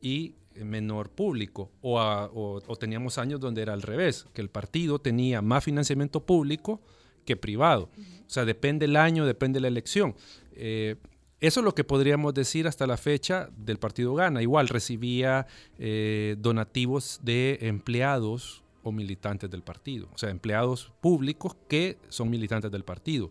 y 0.00 0.34
menor 0.54 1.10
público. 1.10 1.70
O, 1.82 2.60
teníamos 2.78 3.18
años 3.18 3.40
donde 3.40 3.62
era 3.62 3.72
al 3.72 3.82
revés, 3.82 4.26
que 4.32 4.40
el 4.40 4.50
partido 4.50 4.98
tenía 4.98 5.42
más 5.42 5.64
financiamiento 5.64 6.24
público 6.24 6.80
que 7.24 7.36
privado. 7.36 7.90
O 8.26 8.30
sea, 8.30 8.44
depende 8.44 8.86
el 8.86 8.96
año, 8.96 9.26
depende 9.26 9.60
la 9.60 9.68
elección. 9.68 10.14
Eh, 10.52 10.96
eso 11.40 11.60
es 11.60 11.64
lo 11.64 11.74
que 11.74 11.84
podríamos 11.84 12.34
decir 12.34 12.66
hasta 12.66 12.86
la 12.86 12.96
fecha 12.96 13.48
del 13.56 13.78
partido 13.78 14.14
Gana. 14.14 14.42
Igual 14.42 14.68
recibía 14.68 15.46
eh, 15.78 16.34
donativos 16.38 17.20
de 17.22 17.58
empleados 17.62 18.64
militantes 18.92 19.50
del 19.50 19.62
partido, 19.62 20.08
o 20.12 20.18
sea, 20.18 20.30
empleados 20.30 20.92
públicos 21.00 21.56
que 21.68 21.98
son 22.08 22.30
militantes 22.30 22.70
del 22.70 22.84
partido. 22.84 23.30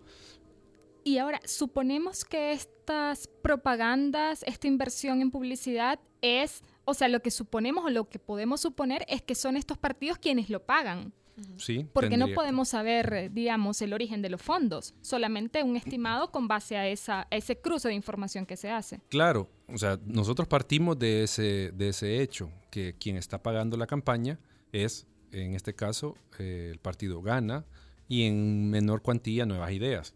Y 1.04 1.20
ahora, 1.20 1.40
suponemos 1.46 2.26
que 2.26 2.52
estas 2.52 3.30
propagandas, 3.42 4.44
esta 4.44 4.68
inversión 4.68 5.22
en 5.22 5.32
publicidad 5.32 6.00
es, 6.22 6.62
o 6.84 6.94
sea, 6.94 7.08
lo 7.08 7.22
que 7.22 7.32
suponemos 7.32 7.86
o 7.86 7.90
lo 7.90 8.10
que 8.10 8.20
podemos 8.20 8.60
suponer 8.60 9.06
es 9.08 9.22
que 9.22 9.34
son 9.34 9.56
estos 9.56 9.78
partidos 9.78 10.18
quienes 10.18 10.50
lo 10.50 10.66
pagan. 10.66 11.14
Sí, 11.58 11.86
Porque 11.94 12.18
no 12.18 12.28
podemos 12.34 12.70
saber, 12.70 13.32
digamos, 13.32 13.82
el 13.82 13.94
origen 13.94 14.22
de 14.22 14.30
los 14.30 14.42
fondos, 14.42 14.96
solamente 15.02 15.62
un 15.64 15.78
estimado 15.78 16.32
con 16.32 16.48
base 16.48 16.76
a, 16.78 16.88
esa, 16.88 17.28
ese 17.30 17.58
cruce 17.58 17.88
de 17.88 17.94
información 17.94 18.46
que 18.46 18.58
se 18.58 18.72
hace. 18.72 19.00
Claro, 19.08 19.48
o 19.68 19.78
sea, 19.78 20.00
nosotros 20.06 20.48
partimos 20.48 20.98
de 20.98 21.24
ese, 21.24 21.72
de 21.74 21.90
ese 21.90 22.22
hecho, 22.22 22.52
que 22.72 22.96
quien 23.00 23.18
está 23.18 23.42
pagando 23.42 23.78
la 23.78 23.86
campaña 23.86 24.40
es 24.72 25.06
en 25.32 25.56
este 25.56 25.74
caso 25.74 26.16
eh, 26.40 26.70
el 26.72 26.80
partido 26.80 27.22
gana 27.22 27.66
y 28.08 28.24
en 28.24 28.70
menor 28.70 29.02
cuantía 29.02 29.46
nuevas 29.46 29.72
ideas. 29.72 30.14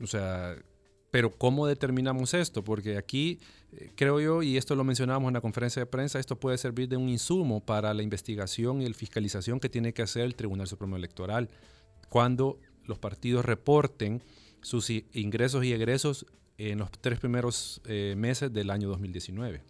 O 0.00 0.06
sea, 0.06 0.56
pero 1.10 1.30
¿cómo 1.30 1.66
determinamos 1.66 2.34
esto? 2.34 2.62
Porque 2.62 2.98
aquí 2.98 3.38
eh, 3.72 3.90
creo 3.96 4.20
yo, 4.20 4.42
y 4.42 4.56
esto 4.56 4.74
lo 4.74 4.84
mencionábamos 4.84 5.28
en 5.28 5.34
la 5.34 5.40
conferencia 5.40 5.80
de 5.80 5.86
prensa, 5.86 6.18
esto 6.18 6.38
puede 6.38 6.58
servir 6.58 6.88
de 6.88 6.96
un 6.96 7.08
insumo 7.08 7.64
para 7.64 7.94
la 7.94 8.02
investigación 8.02 8.82
y 8.82 8.88
la 8.88 8.94
fiscalización 8.94 9.60
que 9.60 9.68
tiene 9.68 9.94
que 9.94 10.02
hacer 10.02 10.22
el 10.22 10.34
Tribunal 10.34 10.66
Supremo 10.66 10.96
Electoral 10.96 11.48
cuando 12.08 12.58
los 12.84 12.98
partidos 12.98 13.44
reporten 13.44 14.22
sus 14.60 14.90
ingresos 14.90 15.64
y 15.64 15.72
egresos 15.72 16.26
en 16.58 16.78
los 16.78 16.90
tres 16.90 17.18
primeros 17.18 17.80
eh, 17.86 18.14
meses 18.16 18.52
del 18.52 18.70
año 18.70 18.88
2019. 18.88 19.62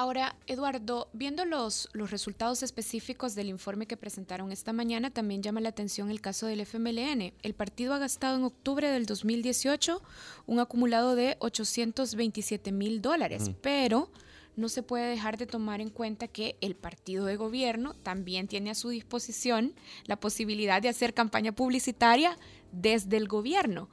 Ahora, 0.00 0.34
Eduardo, 0.46 1.10
viendo 1.12 1.44
los, 1.44 1.90
los 1.92 2.10
resultados 2.10 2.62
específicos 2.62 3.34
del 3.34 3.50
informe 3.50 3.84
que 3.84 3.98
presentaron 3.98 4.50
esta 4.50 4.72
mañana, 4.72 5.10
también 5.10 5.42
llama 5.42 5.60
la 5.60 5.68
atención 5.68 6.10
el 6.10 6.22
caso 6.22 6.46
del 6.46 6.62
FMLN. 6.62 7.34
El 7.42 7.52
partido 7.52 7.92
ha 7.92 7.98
gastado 7.98 8.38
en 8.38 8.44
octubre 8.44 8.90
del 8.90 9.04
2018 9.04 10.00
un 10.46 10.58
acumulado 10.58 11.16
de 11.16 11.36
827 11.40 12.72
mil 12.72 13.02
dólares, 13.02 13.50
pero 13.60 14.10
no 14.56 14.70
se 14.70 14.82
puede 14.82 15.10
dejar 15.10 15.36
de 15.36 15.46
tomar 15.46 15.82
en 15.82 15.90
cuenta 15.90 16.28
que 16.28 16.56
el 16.62 16.76
partido 16.76 17.26
de 17.26 17.36
gobierno 17.36 17.92
también 17.92 18.48
tiene 18.48 18.70
a 18.70 18.74
su 18.74 18.88
disposición 18.88 19.74
la 20.06 20.18
posibilidad 20.18 20.80
de 20.80 20.88
hacer 20.88 21.12
campaña 21.12 21.52
publicitaria 21.52 22.38
desde 22.72 23.18
el 23.18 23.28
gobierno. 23.28 23.90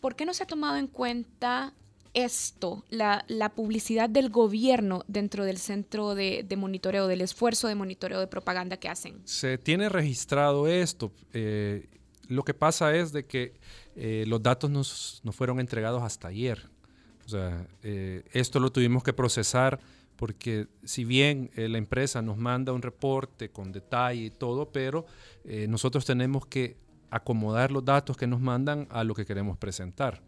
¿Por 0.00 0.14
qué 0.14 0.26
no 0.26 0.32
se 0.32 0.44
ha 0.44 0.46
tomado 0.46 0.76
en 0.76 0.86
cuenta 0.86 1.74
esto, 2.14 2.84
la, 2.90 3.52
publicidad 3.54 4.08
del 4.08 4.30
gobierno 4.30 5.04
dentro 5.06 5.44
del 5.44 5.58
centro 5.58 6.14
de, 6.14 6.46
monitoreo, 6.56 7.06
del 7.06 7.20
esfuerzo 7.20 7.68
de 7.68 7.74
monitoreo 7.74 8.20
de 8.20 8.26
propaganda 8.26 8.76
que 8.76 8.88
hacen? 8.88 9.20
Se 9.24 9.58
tiene 9.58 9.88
registrado 9.88 10.66
esto. 10.66 11.12
Eh, 11.32 11.88
lo 12.28 12.44
que 12.44 12.54
pasa 12.54 12.94
es 12.94 13.12
de 13.12 13.26
que 13.26 13.54
eh, 13.96 14.24
los 14.26 14.42
datos 14.42 14.70
nos, 14.70 15.22
fueron 15.32 15.60
entregados 15.60 16.02
hasta 16.02 16.28
ayer. 16.28 16.68
O 17.26 17.28
sea, 17.28 17.66
eh, 17.82 18.24
esto 18.32 18.58
lo 18.60 18.70
tuvimos 18.72 19.02
que 19.02 19.12
procesar 19.12 19.78
porque 20.16 20.66
si 20.84 21.04
bien 21.04 21.50
la 21.56 21.78
empresa 21.78 22.20
nos 22.20 22.36
manda 22.36 22.74
un 22.74 22.82
reporte 22.82 23.48
con 23.48 23.72
detalle 23.72 24.24
y 24.24 24.30
todo, 24.30 24.70
pero 24.70 25.06
nosotros 25.66 26.04
tenemos 26.04 26.44
que 26.44 26.76
acomodar 27.08 27.72
los 27.72 27.86
datos 27.86 28.18
que 28.18 28.26
nos 28.26 28.38
mandan 28.38 28.86
a 28.90 29.02
lo 29.02 29.14
que 29.14 29.24
queremos 29.24 29.56
presentar. 29.56 30.20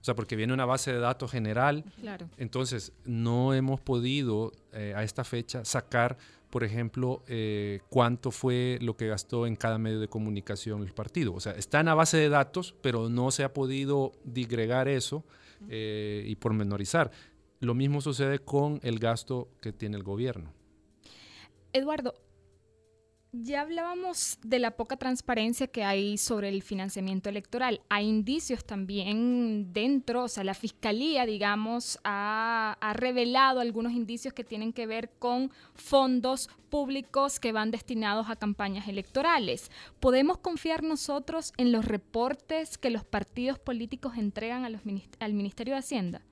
O 0.00 0.04
sea, 0.04 0.14
porque 0.14 0.34
viene 0.34 0.54
una 0.54 0.64
base 0.64 0.92
de 0.92 0.98
datos 0.98 1.30
general. 1.30 1.84
Claro. 2.00 2.28
Entonces, 2.38 2.92
no 3.04 3.52
hemos 3.52 3.80
podido 3.80 4.52
eh, 4.72 4.94
a 4.96 5.04
esta 5.04 5.24
fecha 5.24 5.64
sacar, 5.66 6.16
por 6.48 6.64
ejemplo, 6.64 7.22
eh, 7.26 7.80
cuánto 7.90 8.30
fue 8.30 8.78
lo 8.80 8.96
que 8.96 9.08
gastó 9.08 9.46
en 9.46 9.56
cada 9.56 9.76
medio 9.76 10.00
de 10.00 10.08
comunicación 10.08 10.82
el 10.82 10.92
partido. 10.94 11.34
O 11.34 11.40
sea, 11.40 11.52
está 11.52 11.80
en 11.80 11.86
la 11.86 11.94
base 11.94 12.16
de 12.16 12.30
datos, 12.30 12.74
pero 12.80 13.10
no 13.10 13.30
se 13.30 13.44
ha 13.44 13.52
podido 13.52 14.12
digregar 14.24 14.88
eso 14.88 15.22
eh, 15.68 16.24
y 16.26 16.34
pormenorizar. 16.36 17.10
Lo 17.60 17.74
mismo 17.74 18.00
sucede 18.00 18.38
con 18.38 18.80
el 18.82 18.98
gasto 18.98 19.48
que 19.60 19.74
tiene 19.74 19.98
el 19.98 20.02
gobierno. 20.02 20.50
Eduardo, 21.74 22.14
ya 23.32 23.60
hablábamos 23.60 24.38
de 24.42 24.58
la 24.58 24.72
poca 24.72 24.96
transparencia 24.96 25.68
que 25.68 25.84
hay 25.84 26.18
sobre 26.18 26.48
el 26.48 26.62
financiamiento 26.62 27.28
electoral. 27.28 27.80
Hay 27.88 28.08
indicios 28.08 28.64
también 28.64 29.72
dentro, 29.72 30.24
o 30.24 30.28
sea, 30.28 30.42
la 30.42 30.54
fiscalía, 30.54 31.26
digamos, 31.26 32.00
ha, 32.02 32.76
revelado 32.94 33.60
algunos 33.60 33.92
indicios 33.92 34.34
que 34.34 34.42
tienen 34.42 34.72
que 34.72 34.86
ver 34.86 35.10
con 35.18 35.52
fondos 35.74 36.50
públicos 36.70 37.38
que 37.38 37.52
van 37.52 37.70
destinados 37.70 38.28
a 38.30 38.36
campañas 38.36 38.88
electorales. 38.88 39.70
¿Podemos 40.00 40.38
confiar 40.38 40.82
nosotros 40.82 41.52
en 41.56 41.70
los 41.70 41.84
reportes 41.84 42.78
que 42.78 42.90
los 42.90 43.04
partidos 43.04 43.58
políticos 43.58 44.14
entregan 44.16 44.64
al 44.64 45.32
Ministerio 45.34 45.74
de 45.74 45.78
Hacienda? 45.78 46.22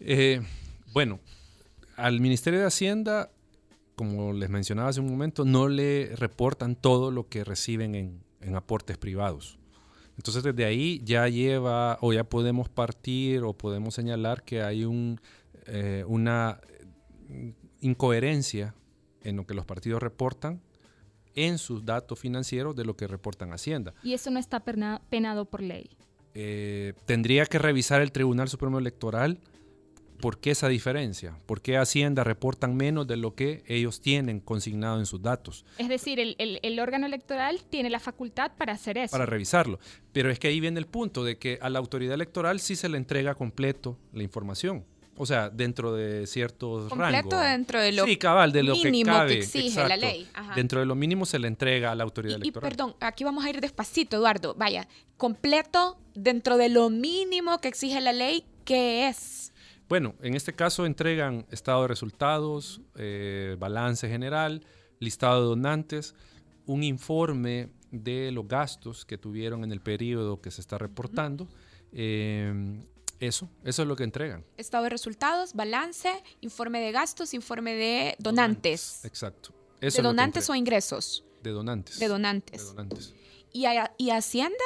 Eh, 0.00 0.40
bueno, 0.92 1.20
al 1.96 2.20
Ministerio 2.20 2.60
de 2.60 2.66
Hacienda 2.66 3.30
como 3.98 4.32
les 4.32 4.48
mencionaba 4.48 4.90
hace 4.90 5.00
un 5.00 5.10
momento, 5.10 5.44
no 5.44 5.68
le 5.68 6.14
reportan 6.14 6.76
todo 6.76 7.10
lo 7.10 7.28
que 7.28 7.42
reciben 7.42 7.96
en, 7.96 8.54
aportes 8.54 8.96
privados. 8.96 9.58
Entonces 10.16 10.44
desde 10.44 10.64
ahí 10.64 11.02
ya 11.04 11.28
lleva 11.28 11.98
o 12.00 12.12
ya 12.12 12.22
podemos 12.22 12.68
partir 12.68 13.42
o 13.42 13.52
podemos 13.52 13.94
señalar 13.94 14.44
que 14.44 14.62
hay 14.62 14.84
un, 14.84 15.20
eh, 15.66 16.04
una 16.06 16.60
incoherencia 17.80 18.74
en 19.22 19.36
lo 19.36 19.46
que 19.46 19.54
los 19.54 19.66
partidos 19.66 20.00
reportan 20.00 20.62
en 21.34 21.58
sus 21.58 21.84
datos 21.84 22.20
financieros 22.20 22.76
de 22.76 22.84
lo 22.84 22.96
que 22.96 23.08
reportan 23.08 23.52
Hacienda. 23.52 23.94
¿Y 24.04 24.14
eso 24.14 24.30
no 24.30 24.38
está 24.38 24.60
penado 24.60 25.44
por 25.44 25.60
ley? 25.60 25.90
eh, 26.40 26.92
tendría 27.04 27.46
que 27.46 27.58
revisar 27.58 28.00
el 28.00 28.12
Tribunal 28.12 28.48
Supremo 28.48 28.78
Electoral 28.78 29.40
por 30.20 30.38
qué 30.38 30.50
esa 30.50 30.68
diferencia, 30.68 31.38
por 31.46 31.60
qué 31.60 31.76
Hacienda 31.76 32.24
reportan 32.24 32.76
menos 32.76 33.06
de 33.06 33.16
lo 33.16 33.34
que 33.34 33.62
ellos 33.66 34.00
tienen 34.00 34.40
consignado 34.40 34.98
en 34.98 35.06
sus 35.06 35.22
datos. 35.22 35.64
Es 35.78 35.88
decir, 35.88 36.20
el, 36.20 36.36
el, 36.38 36.80
órgano 36.80 37.06
electoral 37.06 37.60
tiene 37.68 37.90
la 37.90 38.00
facultad 38.00 38.52
para 38.56 38.72
hacer 38.72 38.98
eso. 38.98 39.12
Para 39.12 39.26
revisarlo. 39.26 39.78
Pero 40.12 40.30
es 40.30 40.38
que 40.38 40.48
ahí 40.48 40.60
viene 40.60 40.78
el 40.78 40.86
punto 40.86 41.24
de 41.24 41.38
que 41.38 41.58
a 41.62 41.70
la 41.70 41.78
autoridad 41.78 42.14
electoral 42.14 42.60
sí 42.60 42.76
se 42.76 42.88
le 42.88 42.98
entrega 42.98 43.34
completo 43.34 43.98
la 44.12 44.22
información. 44.22 44.84
O 45.20 45.26
sea, 45.26 45.50
dentro 45.50 45.92
de 45.94 46.28
ciertos 46.28 46.88
Completo 46.88 47.40
dentro 47.40 47.80
de 47.80 47.90
lo 47.90 48.04
sí, 48.04 48.16
cabal, 48.16 48.52
de 48.52 48.62
lo 48.62 48.76
mínimo 48.76 49.20
que, 49.22 49.26
que 49.26 49.38
exige 49.40 49.88
la 49.88 49.96
ley. 49.96 50.28
Dentro 50.54 50.78
de 50.78 50.86
lo 50.86 50.94
mínimo 50.94 51.26
se 51.26 51.40
le 51.40 51.48
entrega 51.48 51.90
a 51.90 51.96
la 51.96 52.04
autoridad 52.04 52.36
electoral. 52.36 52.68
Y 52.68 52.70
perdón, 52.70 52.94
aquí 53.00 53.24
vamos 53.24 53.44
a 53.44 53.50
ir 53.50 53.60
despacito, 53.60 54.16
Eduardo. 54.16 54.54
Vaya, 54.54 54.86
completo 55.16 55.98
dentro 56.14 56.56
de 56.56 56.68
lo 56.68 56.88
mínimo 56.88 57.58
que 57.58 57.66
exige 57.66 58.00
la 58.00 58.12
ley, 58.12 58.44
¿qué 58.64 59.08
es? 59.08 59.52
Bueno, 59.88 60.14
en 60.20 60.34
este 60.34 60.52
caso 60.52 60.84
entregan 60.84 61.46
estado 61.50 61.82
de 61.82 61.88
resultados, 61.88 62.80
eh, 62.96 63.56
balance 63.58 64.08
general, 64.08 64.64
listado 65.00 65.40
de 65.40 65.46
donantes, 65.48 66.14
un 66.66 66.82
informe 66.84 67.70
de 67.90 68.30
los 68.32 68.46
gastos 68.46 69.06
que 69.06 69.16
tuvieron 69.16 69.64
en 69.64 69.72
el 69.72 69.80
periodo 69.80 70.40
que 70.42 70.50
se 70.50 70.60
está 70.60 70.76
reportando. 70.76 71.48
Eh, 71.92 72.82
eso, 73.18 73.48
eso 73.64 73.82
es 73.82 73.88
lo 73.88 73.96
que 73.96 74.04
entregan. 74.04 74.44
Estado 74.58 74.84
de 74.84 74.90
resultados, 74.90 75.54
balance, 75.54 76.10
informe 76.40 76.80
de 76.80 76.92
gastos, 76.92 77.32
informe 77.34 77.74
de 77.74 78.14
donantes. 78.18 79.04
exacto. 79.04 79.54
¿De 79.80 79.90
donantes 80.02 80.50
o 80.50 80.54
ingresos? 80.54 81.24
De 81.42 81.50
donantes. 81.50 81.98
De 81.98 82.08
donantes. 82.08 82.60
De 82.62 82.68
donantes. 82.68 83.14
¿Y, 83.52 83.64
a, 83.64 83.92
¿Y 83.96 84.10
Hacienda? 84.10 84.64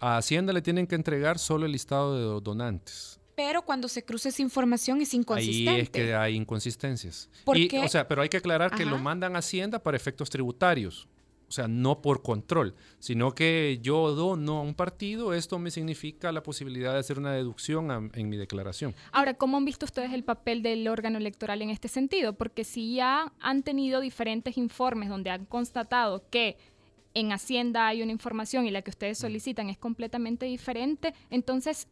A 0.00 0.16
Hacienda 0.16 0.52
le 0.52 0.60
tienen 0.60 0.86
que 0.86 0.96
entregar 0.96 1.38
solo 1.38 1.64
el 1.64 1.72
listado 1.72 2.36
de 2.36 2.40
donantes. 2.42 3.20
Pero 3.44 3.62
cuando 3.62 3.88
se 3.88 4.04
cruza 4.04 4.28
esa 4.28 4.40
información 4.40 5.00
es 5.00 5.12
inconsistente. 5.14 5.70
Ahí 5.70 5.80
es 5.80 5.90
que 5.90 6.14
hay 6.14 6.36
inconsistencias. 6.36 7.28
¿Por 7.44 7.56
O 7.56 7.88
sea, 7.88 8.06
pero 8.06 8.22
hay 8.22 8.28
que 8.28 8.36
aclarar 8.36 8.70
que 8.70 8.86
lo 8.86 8.98
mandan 8.98 9.34
a 9.34 9.40
Hacienda 9.40 9.82
para 9.82 9.96
efectos 9.96 10.30
tributarios. 10.30 11.08
O 11.48 11.52
sea, 11.52 11.66
no 11.66 12.00
por 12.00 12.22
control, 12.22 12.76
sino 13.00 13.34
que 13.34 13.80
yo 13.82 14.14
dono 14.14 14.58
a 14.58 14.62
un 14.62 14.74
partido, 14.74 15.34
esto 15.34 15.58
me 15.58 15.72
significa 15.72 16.30
la 16.30 16.42
posibilidad 16.42 16.92
de 16.92 17.00
hacer 17.00 17.18
una 17.18 17.32
deducción 17.32 18.10
en 18.14 18.28
mi 18.28 18.36
declaración. 18.36 18.94
Ahora, 19.10 19.34
¿cómo 19.34 19.56
han 19.56 19.64
visto 19.64 19.84
ustedes 19.84 20.12
el 20.12 20.22
papel 20.22 20.62
del 20.62 20.86
órgano 20.86 21.18
electoral 21.18 21.60
en 21.62 21.70
este 21.70 21.88
sentido? 21.88 22.32
Porque 22.34 22.62
si 22.62 22.94
ya 22.94 23.32
han 23.40 23.64
tenido 23.64 24.00
diferentes 24.00 24.56
informes 24.56 25.08
donde 25.08 25.30
han 25.30 25.44
constatado 25.46 26.22
que 26.30 26.56
en 27.12 27.32
Hacienda 27.32 27.88
hay 27.88 28.02
una 28.02 28.12
información 28.12 28.66
y 28.66 28.70
la 28.70 28.82
que 28.82 28.90
ustedes 28.90 29.18
solicitan 29.18 29.68
es 29.68 29.76
completamente 29.76 30.46
diferente, 30.46 31.12
entonces, 31.28 31.88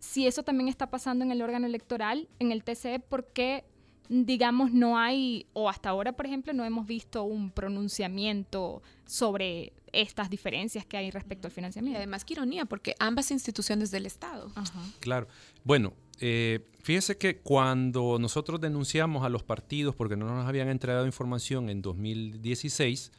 si 0.00 0.26
eso 0.26 0.42
también 0.42 0.68
está 0.68 0.90
pasando 0.90 1.24
en 1.24 1.30
el 1.30 1.42
órgano 1.42 1.66
electoral, 1.66 2.28
en 2.40 2.50
el 2.50 2.64
TCE, 2.64 2.98
¿por 2.98 3.26
qué 3.26 3.64
digamos, 4.10 4.72
no 4.72 4.98
hay, 4.98 5.46
o 5.52 5.70
hasta 5.70 5.88
ahora, 5.88 6.12
por 6.12 6.26
ejemplo, 6.26 6.52
no 6.52 6.64
hemos 6.64 6.84
visto 6.84 7.22
un 7.22 7.52
pronunciamiento 7.52 8.82
sobre 9.06 9.72
estas 9.92 10.28
diferencias 10.28 10.84
que 10.84 10.96
hay 10.96 11.12
respecto 11.12 11.46
al 11.46 11.52
financiamiento. 11.52 11.94
Y 11.94 11.98
además, 11.98 12.24
qué 12.24 12.32
ironía, 12.34 12.64
porque 12.64 12.96
ambas 12.98 13.30
instituciones 13.30 13.92
del 13.92 14.06
Estado. 14.06 14.50
Claro. 14.98 15.28
Bueno, 15.62 15.92
eh, 16.18 16.58
fíjese 16.82 17.18
que 17.18 17.38
cuando 17.38 18.18
nosotros 18.18 18.60
denunciamos 18.60 19.24
a 19.24 19.28
los 19.28 19.44
partidos 19.44 19.94
porque 19.94 20.16
no 20.16 20.26
nos 20.26 20.44
habían 20.48 20.68
entregado 20.68 21.06
información 21.06 21.70
en 21.70 21.80
2016, 21.80 23.12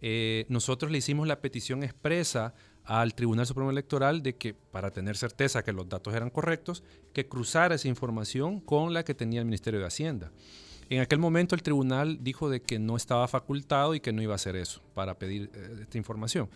eh, 0.00 0.44
nosotros 0.48 0.90
le 0.90 0.98
hicimos 0.98 1.28
la 1.28 1.40
petición 1.40 1.84
expresa 1.84 2.52
al 2.84 3.14
Tribunal 3.14 3.46
Supremo 3.46 3.70
Electoral 3.70 4.22
de 4.22 4.36
que, 4.36 4.54
para 4.54 4.90
tener 4.90 5.16
certeza 5.16 5.62
que 5.62 5.72
los 5.72 5.88
datos 5.88 6.14
eran 6.14 6.30
correctos, 6.30 6.82
que 7.12 7.26
cruzara 7.26 7.74
esa 7.74 7.88
información 7.88 8.60
con 8.60 8.92
la 8.92 9.04
que 9.04 9.14
tenía 9.14 9.40
el 9.40 9.46
Ministerio 9.46 9.80
de 9.80 9.86
Hacienda. 9.86 10.32
En 10.90 11.00
aquel 11.00 11.18
momento 11.18 11.54
el 11.54 11.62
tribunal 11.62 12.18
dijo 12.22 12.50
de 12.50 12.60
que 12.60 12.78
no 12.78 12.96
estaba 12.96 13.26
facultado 13.28 13.94
y 13.94 14.00
que 14.00 14.12
no 14.12 14.20
iba 14.20 14.34
a 14.34 14.36
hacer 14.36 14.56
eso 14.56 14.82
para 14.94 15.18
pedir 15.18 15.50
eh, 15.54 15.78
esta 15.82 15.96
información. 15.96 16.48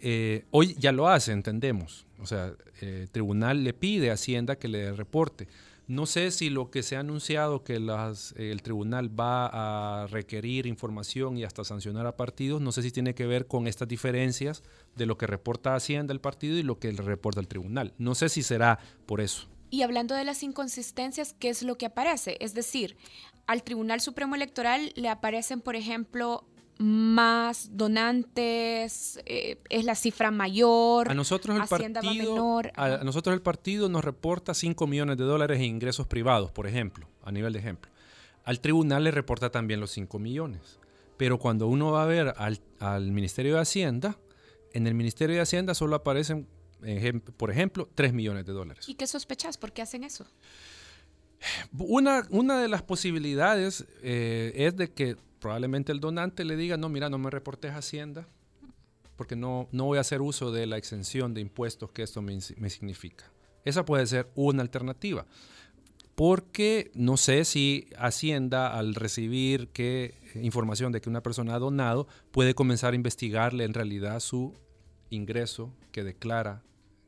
Eh, 0.00 0.44
hoy 0.50 0.74
ya 0.78 0.92
lo 0.92 1.08
hace, 1.08 1.32
entendemos. 1.32 2.06
O 2.18 2.26
sea, 2.26 2.52
eh, 2.80 3.00
el 3.02 3.10
tribunal 3.10 3.64
le 3.64 3.72
pide 3.72 4.10
a 4.10 4.14
Hacienda 4.14 4.56
que 4.56 4.68
le 4.68 4.92
reporte. 4.92 5.48
No 5.88 6.04
sé 6.04 6.30
si 6.30 6.50
lo 6.50 6.70
que 6.70 6.82
se 6.82 6.96
ha 6.96 7.00
anunciado 7.00 7.64
que 7.64 7.80
las, 7.80 8.34
el 8.36 8.60
tribunal 8.60 9.08
va 9.18 10.02
a 10.02 10.06
requerir 10.06 10.66
información 10.66 11.38
y 11.38 11.44
hasta 11.44 11.64
sancionar 11.64 12.06
a 12.06 12.14
partidos, 12.14 12.60
no 12.60 12.72
sé 12.72 12.82
si 12.82 12.90
tiene 12.90 13.14
que 13.14 13.24
ver 13.26 13.46
con 13.46 13.66
estas 13.66 13.88
diferencias 13.88 14.62
de 14.96 15.06
lo 15.06 15.16
que 15.16 15.26
reporta 15.26 15.74
Hacienda 15.74 16.12
el 16.12 16.20
partido 16.20 16.58
y 16.58 16.62
lo 16.62 16.78
que 16.78 16.92
reporta 16.92 17.40
el 17.40 17.48
tribunal. 17.48 17.94
No 17.96 18.14
sé 18.14 18.28
si 18.28 18.42
será 18.42 18.78
por 19.06 19.22
eso. 19.22 19.48
Y 19.70 19.80
hablando 19.80 20.14
de 20.14 20.24
las 20.24 20.42
inconsistencias, 20.42 21.34
¿qué 21.38 21.48
es 21.48 21.62
lo 21.62 21.78
que 21.78 21.86
aparece? 21.86 22.36
Es 22.40 22.52
decir, 22.52 22.98
al 23.46 23.62
Tribunal 23.62 24.02
Supremo 24.02 24.34
Electoral 24.34 24.92
le 24.94 25.08
aparecen, 25.08 25.62
por 25.62 25.74
ejemplo, 25.74 26.44
más 26.78 27.76
donantes, 27.76 29.20
eh, 29.26 29.58
es 29.68 29.84
la 29.84 29.94
cifra 29.94 30.30
mayor, 30.30 31.10
a 31.10 31.14
nosotros 31.14 31.56
el 31.60 31.66
partido, 31.66 32.34
menor. 32.34 32.72
A, 32.76 32.98
nosotros 33.04 33.34
el 33.34 33.42
partido 33.42 33.88
nos 33.88 34.04
reporta 34.04 34.54
5 34.54 34.86
millones 34.86 35.18
de 35.18 35.24
dólares 35.24 35.58
en 35.58 35.64
ingresos 35.64 36.06
privados, 36.06 36.52
por 36.52 36.66
ejemplo, 36.66 37.08
a 37.22 37.32
nivel 37.32 37.52
de 37.52 37.58
ejemplo. 37.58 37.90
Al 38.44 38.60
tribunal 38.60 39.04
le 39.04 39.10
reporta 39.10 39.50
también 39.50 39.80
los 39.80 39.90
5 39.90 40.18
millones. 40.18 40.78
Pero 41.16 41.38
cuando 41.38 41.66
uno 41.66 41.90
va 41.90 42.04
a 42.04 42.06
ver 42.06 42.32
al, 42.36 42.60
al 42.78 43.10
Ministerio 43.10 43.56
de 43.56 43.60
Hacienda, 43.60 44.16
en 44.72 44.86
el 44.86 44.94
Ministerio 44.94 45.34
de 45.34 45.42
Hacienda 45.42 45.74
solo 45.74 45.96
aparecen, 45.96 46.46
por 47.36 47.50
ejemplo, 47.50 47.88
3 47.94 48.12
millones 48.12 48.46
de 48.46 48.52
dólares. 48.52 48.88
¿Y 48.88 48.94
qué 48.94 49.06
sospechas? 49.06 49.58
¿Por 49.58 49.72
qué 49.72 49.82
hacen 49.82 50.04
eso? 50.04 50.26
Una, 51.76 52.26
una 52.30 52.60
de 52.60 52.68
las 52.68 52.82
posibilidades 52.82 53.84
eh, 54.02 54.52
es 54.54 54.76
de 54.76 54.92
que 54.92 55.16
probablemente 55.38 55.92
el 55.92 56.00
donante 56.00 56.44
le 56.44 56.56
diga, 56.56 56.76
no, 56.76 56.88
mira, 56.88 57.08
no 57.08 57.18
me 57.18 57.30
reportes 57.30 57.72
Hacienda, 57.72 58.26
porque 59.16 59.36
no, 59.36 59.68
no 59.72 59.84
voy 59.84 59.98
a 59.98 60.02
hacer 60.02 60.20
uso 60.20 60.52
de 60.52 60.66
la 60.66 60.76
exención 60.76 61.34
de 61.34 61.40
impuestos 61.40 61.90
que 61.90 62.02
esto 62.02 62.22
me, 62.22 62.40
significa. 62.40 63.30
Esa 63.64 63.84
puede 63.84 64.06
ser 64.06 64.30
una 64.34 64.62
alternativa. 64.62 65.26
Porque 66.14 66.90
no 66.94 67.16
sé 67.16 67.44
si 67.44 67.88
Hacienda, 67.96 68.76
al 68.76 68.94
recibir 68.94 69.68
que, 69.68 70.14
información 70.40 70.92
de 70.92 71.00
que 71.00 71.08
una 71.08 71.22
persona 71.22 71.54
ha 71.54 71.58
donado, 71.58 72.08
puede 72.30 72.54
comenzar 72.54 72.92
a 72.92 72.96
investigarle 72.96 73.64
en 73.64 73.74
realidad 73.74 74.20
su 74.20 74.54
ingreso 75.10 75.72
que 75.92 76.04
declara 76.04 76.62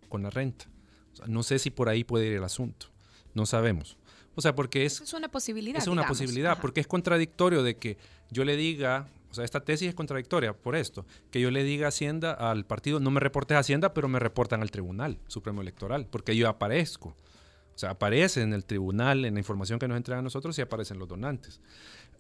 con 0.09 0.23
la 0.23 0.31
renta. 0.31 0.67
no 1.27 1.43
sé 1.43 1.59
si 1.59 1.71
por 1.71 1.89
ahí 1.89 2.05
puede 2.05 2.27
ir 2.27 2.35
el 2.35 2.45
asunto. 2.45 2.87
No 3.35 3.47
sabemos. 3.47 3.97
O 4.41 4.43
sea, 4.43 4.55
porque 4.55 4.87
es... 4.87 5.03
Es 5.03 5.13
una 5.13 5.29
posibilidad. 5.29 5.79
Es 5.83 5.87
una 5.87 6.09
posibilidad, 6.09 6.59
porque 6.63 6.81
es 6.81 6.87
contradictorio 6.87 7.63
de 7.63 7.77
que 7.77 7.99
yo 8.31 8.43
le 8.47 8.57
diga, 8.57 9.07
o 9.31 9.35
sea, 9.35 9.45
esta 9.45 9.61
tesis 9.61 9.91
es 9.91 9.95
contradictoria 9.95 10.55
por 10.55 10.77
esto, 10.77 11.05
que 11.31 11.43
yo 11.43 11.51
le 11.51 11.63
diga 11.63 11.85
a 11.85 11.89
Hacienda 11.91 12.33
al 12.33 12.65
partido, 12.65 13.01
no 13.01 13.11
me 13.11 13.21
reportes 13.21 13.55
a 13.55 13.59
Hacienda, 13.59 13.93
pero 13.93 14.09
me 14.09 14.19
reportan 14.19 14.63
al 14.63 14.71
Tribunal 14.71 15.19
Supremo 15.27 15.61
Electoral, 15.61 16.07
porque 16.11 16.35
yo 16.35 16.49
aparezco. 16.49 17.11
O 17.75 17.79
sea, 17.79 17.91
aparece 17.91 18.41
en 18.41 18.55
el 18.55 18.65
tribunal, 18.65 19.27
en 19.27 19.35
la 19.35 19.41
información 19.41 19.79
que 19.79 19.87
nos 19.87 19.99
entregan 19.99 20.21
a 20.21 20.23
nosotros 20.23 20.59
y 20.59 20.63
aparecen 20.63 20.99
los 20.99 21.07
donantes. 21.07 21.61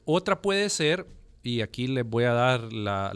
Otra 0.04 0.42
puede 0.42 0.68
ser, 0.68 1.06
y 1.42 1.62
aquí 1.62 1.86
les 1.86 2.04
voy 2.04 2.24
a 2.24 2.34
dar 2.34 2.70
la, 2.70 3.12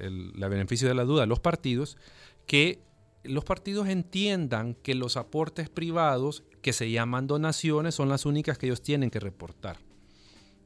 el 0.00 0.32
beneficio 0.36 0.88
de 0.88 0.94
la 0.94 1.04
duda 1.04 1.22
a 1.22 1.26
los 1.26 1.38
partidos, 1.38 1.96
que 2.44 2.80
los 3.22 3.44
partidos 3.44 3.86
entiendan 3.86 4.74
que 4.74 4.96
los 4.96 5.16
aportes 5.16 5.68
privados 5.68 6.42
que 6.62 6.72
se 6.72 6.90
llaman 6.90 7.26
donaciones 7.26 7.94
son 7.94 8.08
las 8.08 8.26
únicas 8.26 8.58
que 8.58 8.66
ellos 8.66 8.82
tienen 8.82 9.10
que 9.10 9.20
reportar. 9.20 9.78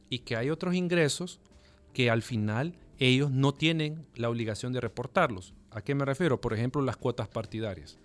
Y 0.08 0.20
que 0.20 0.36
hay 0.36 0.50
otros 0.50 0.74
ingresos 0.74 1.40
que 1.92 2.10
al 2.10 2.22
final 2.22 2.74
ellos 2.98 3.30
no 3.30 3.52
tienen 3.52 4.06
la 4.14 4.28
obligación 4.28 4.72
de 4.72 4.80
reportarlos. 4.80 5.54
¿A 5.70 5.82
qué 5.82 5.94
me 5.94 6.04
refiero? 6.04 6.40
Por 6.40 6.54
ejemplo, 6.54 6.82
las 6.82 6.96
cuotas 6.96 7.28
partidarias. 7.28 7.98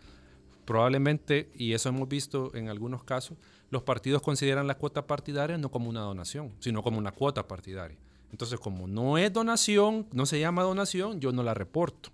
Probablemente, 0.66 1.50
y 1.56 1.74
eso 1.74 1.90
hemos 1.90 2.10
visto 2.10 2.54
en 2.54 2.70
algunos 2.70 3.04
casos, 3.04 3.38
los 3.70 3.84
partidos 3.84 4.22
consideran 4.22 4.68
la 4.68 4.78
cuota 4.78 5.08
partidaria 5.08 5.58
no 5.58 5.72
como 5.72 5.90
una 5.90 6.02
donación, 6.02 6.54
sino 6.60 6.84
como 6.84 6.98
una 6.98 7.12
cuota 7.12 7.48
partidaria. 7.48 7.98
Entonces, 8.32 8.60
como 8.60 8.88
no 8.88 9.18
es 9.18 9.32
donación, 9.32 10.08
no 10.12 10.26
se 10.26 10.40
llama 10.40 10.64
donación, 10.64 11.20
yo 11.20 11.32
no 11.32 11.44
la 11.44 11.54
reporto. 11.54 12.10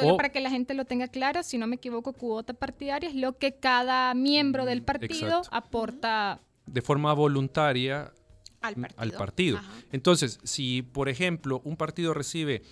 Solo 0.00 0.16
para 0.16 0.30
que 0.30 0.40
la 0.40 0.50
gente 0.50 0.74
lo 0.74 0.84
tenga 0.84 1.08
claro, 1.08 1.42
si 1.42 1.58
no 1.58 1.66
me 1.66 1.76
equivoco, 1.76 2.12
cuota 2.12 2.54
partidaria 2.54 3.08
es 3.08 3.14
lo 3.14 3.38
que 3.38 3.54
cada 3.54 4.14
miembro 4.14 4.64
del 4.64 4.82
partido 4.82 5.42
aporta. 5.50 6.40
De 6.66 6.82
forma 6.82 7.12
voluntaria 7.12 8.12
al 8.60 9.12
partido. 9.12 9.60
Entonces, 9.92 10.40
si 10.42 10.82
por 10.82 11.08
ejemplo 11.08 11.60
un 11.64 11.76
partido 11.76 12.14
recibe 12.14 12.62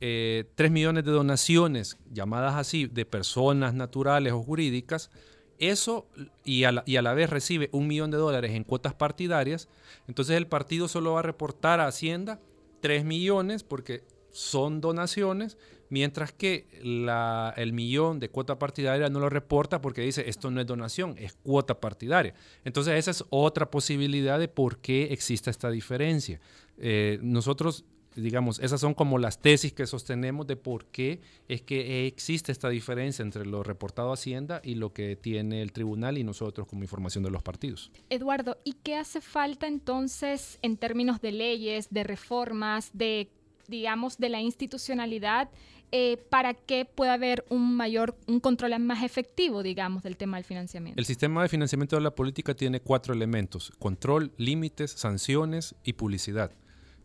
eh, 0.00 0.50
3 0.56 0.70
millones 0.70 1.04
de 1.04 1.12
donaciones, 1.12 1.98
llamadas 2.10 2.56
así, 2.56 2.86
de 2.86 3.04
personas 3.04 3.74
naturales 3.74 4.32
o 4.32 4.42
jurídicas, 4.42 5.10
eso 5.58 6.08
y 6.44 6.64
a, 6.64 6.72
la, 6.72 6.82
y 6.86 6.96
a 6.96 7.02
la 7.02 7.14
vez 7.14 7.30
recibe 7.30 7.68
un 7.72 7.86
millón 7.86 8.10
de 8.10 8.16
dólares 8.16 8.52
en 8.52 8.64
cuotas 8.64 8.94
partidarias, 8.94 9.68
entonces 10.08 10.36
el 10.36 10.48
partido 10.48 10.88
solo 10.88 11.12
va 11.12 11.20
a 11.20 11.22
reportar 11.22 11.78
a 11.78 11.86
Hacienda 11.86 12.40
3 12.80 13.04
millones 13.04 13.62
porque 13.62 14.02
son 14.32 14.80
donaciones 14.80 15.56
mientras 15.92 16.32
que 16.32 16.66
el 16.82 17.72
millón 17.74 18.18
de 18.18 18.30
cuota 18.30 18.58
partidaria 18.58 19.10
no 19.10 19.20
lo 19.20 19.28
reporta 19.28 19.82
porque 19.82 20.00
dice 20.00 20.24
esto 20.26 20.50
no 20.50 20.58
es 20.62 20.66
donación, 20.66 21.16
es 21.18 21.34
cuota 21.34 21.78
partidaria. 21.80 22.32
Entonces 22.64 22.94
esa 22.94 23.10
es 23.10 23.22
otra 23.28 23.70
posibilidad 23.70 24.38
de 24.38 24.48
por 24.48 24.78
qué 24.78 25.12
existe 25.12 25.50
esta 25.50 25.70
diferencia. 25.70 26.40
Eh, 26.78 27.18
nosotros 27.20 27.84
digamos, 28.16 28.58
esas 28.58 28.80
son 28.80 28.94
como 28.94 29.18
las 29.18 29.40
tesis 29.40 29.72
que 29.72 29.86
sostenemos 29.86 30.46
de 30.46 30.56
por 30.56 30.86
qué 30.86 31.20
es 31.48 31.60
que 31.62 32.06
existe 32.06 32.52
esta 32.52 32.68
diferencia 32.68 33.22
entre 33.22 33.44
lo 33.46 33.62
reportado 33.62 34.10
a 34.10 34.14
Hacienda 34.14 34.60
y 34.64 34.74
lo 34.74 34.92
que 34.92 35.16
tiene 35.16 35.62
el 35.62 35.72
tribunal 35.72 36.18
y 36.18 36.24
nosotros 36.24 36.66
como 36.66 36.82
información 36.82 37.24
de 37.24 37.30
los 37.30 37.42
partidos. 37.42 37.90
Eduardo, 38.10 38.58
¿y 38.64 38.74
qué 38.82 38.96
hace 38.96 39.20
falta 39.20 39.66
entonces 39.66 40.58
en 40.62 40.76
términos 40.76 41.20
de 41.20 41.32
leyes, 41.32 41.88
de 41.90 42.04
reformas, 42.04 42.90
de, 42.92 43.30
digamos, 43.72 44.18
de 44.18 44.28
la 44.28 44.40
institucionalidad? 44.40 45.50
Eh, 45.94 46.16
para 46.30 46.54
que 46.54 46.86
pueda 46.86 47.12
haber 47.12 47.44
un 47.50 47.76
mayor, 47.76 48.16
un 48.26 48.40
control 48.40 48.78
más 48.80 49.02
efectivo, 49.02 49.62
digamos, 49.62 50.02
del 50.02 50.16
tema 50.16 50.38
del 50.38 50.44
financiamiento. 50.44 50.98
El 50.98 51.04
sistema 51.04 51.42
de 51.42 51.50
financiamiento 51.50 51.96
de 51.96 52.02
la 52.02 52.14
política 52.14 52.54
tiene 52.54 52.80
cuatro 52.80 53.12
elementos, 53.12 53.72
control, 53.78 54.32
límites, 54.38 54.92
sanciones 54.92 55.74
y 55.84 55.92
publicidad. 55.92 56.50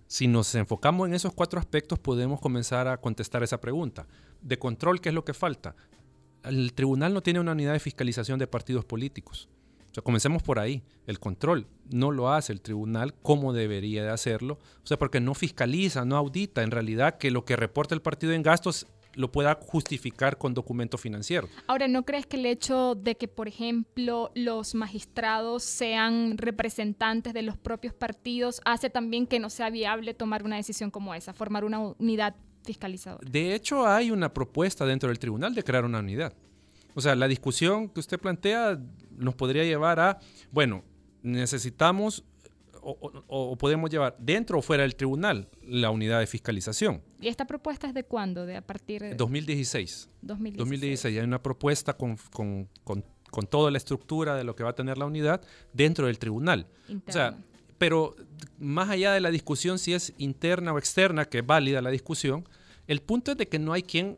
Si 0.07 0.27
nos 0.27 0.55
enfocamos 0.55 1.05
en 1.09 1.15
esos 1.15 1.33
cuatro 1.33 1.59
aspectos, 1.59 1.99
podemos 1.99 2.39
comenzar 2.39 2.87
a 2.87 2.95
contestar 2.95 3.43
esa 3.43 3.59
pregunta. 3.59 4.07
De 4.41 4.57
control, 4.57 5.01
¿qué 5.01 5.09
es 5.09 5.15
lo 5.15 5.25
que 5.25 5.33
falta? 5.33 5.75
El 6.43 6.71
tribunal 6.71 7.13
no 7.13 7.21
tiene 7.21 7.41
una 7.41 7.51
unidad 7.51 7.73
de 7.73 7.81
fiscalización 7.81 8.39
de 8.39 8.47
partidos 8.47 8.85
políticos. 8.85 9.49
Sea, 9.97 10.03
comencemos 10.03 10.43
por 10.43 10.59
ahí. 10.59 10.83
El 11.07 11.19
control 11.19 11.65
no 11.89 12.11
lo 12.11 12.31
hace 12.31 12.53
el 12.53 12.61
tribunal 12.61 13.15
como 13.23 13.51
debería 13.51 14.03
de 14.03 14.11
hacerlo. 14.11 14.59
O 14.83 14.85
sea, 14.85 14.99
porque 14.99 15.19
no 15.19 15.33
fiscaliza, 15.33 16.05
no 16.05 16.15
audita 16.17 16.61
en 16.61 16.69
realidad 16.69 17.17
que 17.17 17.31
lo 17.31 17.45
que 17.45 17.55
reporta 17.55 17.95
el 17.95 18.03
partido 18.03 18.33
en 18.33 18.43
gastos 18.43 18.85
lo 19.15 19.31
pueda 19.31 19.57
justificar 19.59 20.37
con 20.37 20.53
documento 20.53 20.99
financiero. 20.99 21.49
Ahora, 21.65 21.87
¿no 21.87 22.05
crees 22.05 22.27
que 22.27 22.37
el 22.37 22.45
hecho 22.45 22.93
de 22.93 23.17
que, 23.17 23.27
por 23.27 23.47
ejemplo, 23.47 24.31
los 24.35 24.75
magistrados 24.75 25.63
sean 25.63 26.37
representantes 26.37 27.33
de 27.33 27.41
los 27.41 27.57
propios 27.57 27.95
partidos 27.95 28.61
hace 28.65 28.91
también 28.91 29.25
que 29.25 29.39
no 29.39 29.49
sea 29.49 29.71
viable 29.71 30.13
tomar 30.13 30.43
una 30.43 30.57
decisión 30.57 30.91
como 30.91 31.15
esa, 31.15 31.33
formar 31.33 31.65
una 31.65 31.79
unidad 31.79 32.35
fiscalizadora? 32.63 33.27
De 33.27 33.55
hecho, 33.55 33.87
hay 33.87 34.11
una 34.11 34.31
propuesta 34.31 34.85
dentro 34.85 35.09
del 35.09 35.17
tribunal 35.17 35.55
de 35.55 35.63
crear 35.63 35.85
una 35.85 35.97
unidad. 35.97 36.35
O 36.97 37.01
sea, 37.01 37.15
la 37.15 37.27
discusión 37.27 37.89
que 37.89 37.99
usted 37.99 38.19
plantea 38.19 38.79
nos 39.17 39.35
podría 39.35 39.63
llevar 39.63 39.99
a, 39.99 40.19
bueno, 40.51 40.83
necesitamos 41.21 42.23
o, 42.81 43.57
podemos 43.57 43.89
llevar 43.89 44.15
dentro 44.17 44.59
o 44.59 44.61
fuera 44.61 44.83
del 44.83 44.95
tribunal 44.95 45.49
la 45.63 45.89
unidad 45.89 46.19
de 46.19 46.27
fiscalización. 46.27 47.01
¿Y 47.19 47.27
esta 47.27 47.45
propuesta 47.45 47.87
es 47.87 47.93
de 47.93 48.03
cuándo? 48.03 48.45
¿De 48.45 48.55
a 48.55 48.61
partir 48.61 49.01
de...? 49.01 49.15
2016. 49.15 50.09
2016. 50.21 50.57
2016. 50.57 51.17
Hay 51.17 51.23
una 51.23 51.43
propuesta 51.43 51.97
con, 51.97 52.17
con, 52.31 52.69
con, 52.85 53.03
con, 53.29 53.47
toda 53.47 53.71
la 53.71 53.77
estructura 53.77 54.35
de 54.35 54.45
lo 54.45 54.55
que 54.55 54.63
va 54.63 54.69
a 54.69 54.75
tener 54.75 54.97
la 54.97 55.05
unidad 55.05 55.41
dentro 55.73 56.07
del 56.07 56.17
tribunal. 56.17 56.67
O 57.07 57.11
sea, 57.11 57.37
pero 57.77 58.15
más 58.57 58.89
allá 58.89 59.11
de 59.11 59.19
la 59.19 59.31
discusión 59.31 59.79
si 59.79 59.93
es 59.93 60.13
interna 60.17 60.71
o 60.71 60.77
externa, 60.77 61.25
que 61.25 61.39
es 61.39 61.45
válida 61.45 61.81
la 61.81 61.89
discusión, 61.89 62.47
el 62.87 63.01
punto 63.01 63.31
es 63.31 63.37
de 63.37 63.47
que 63.47 63.59
no 63.59 63.73
hay 63.73 63.83
quien 63.83 64.17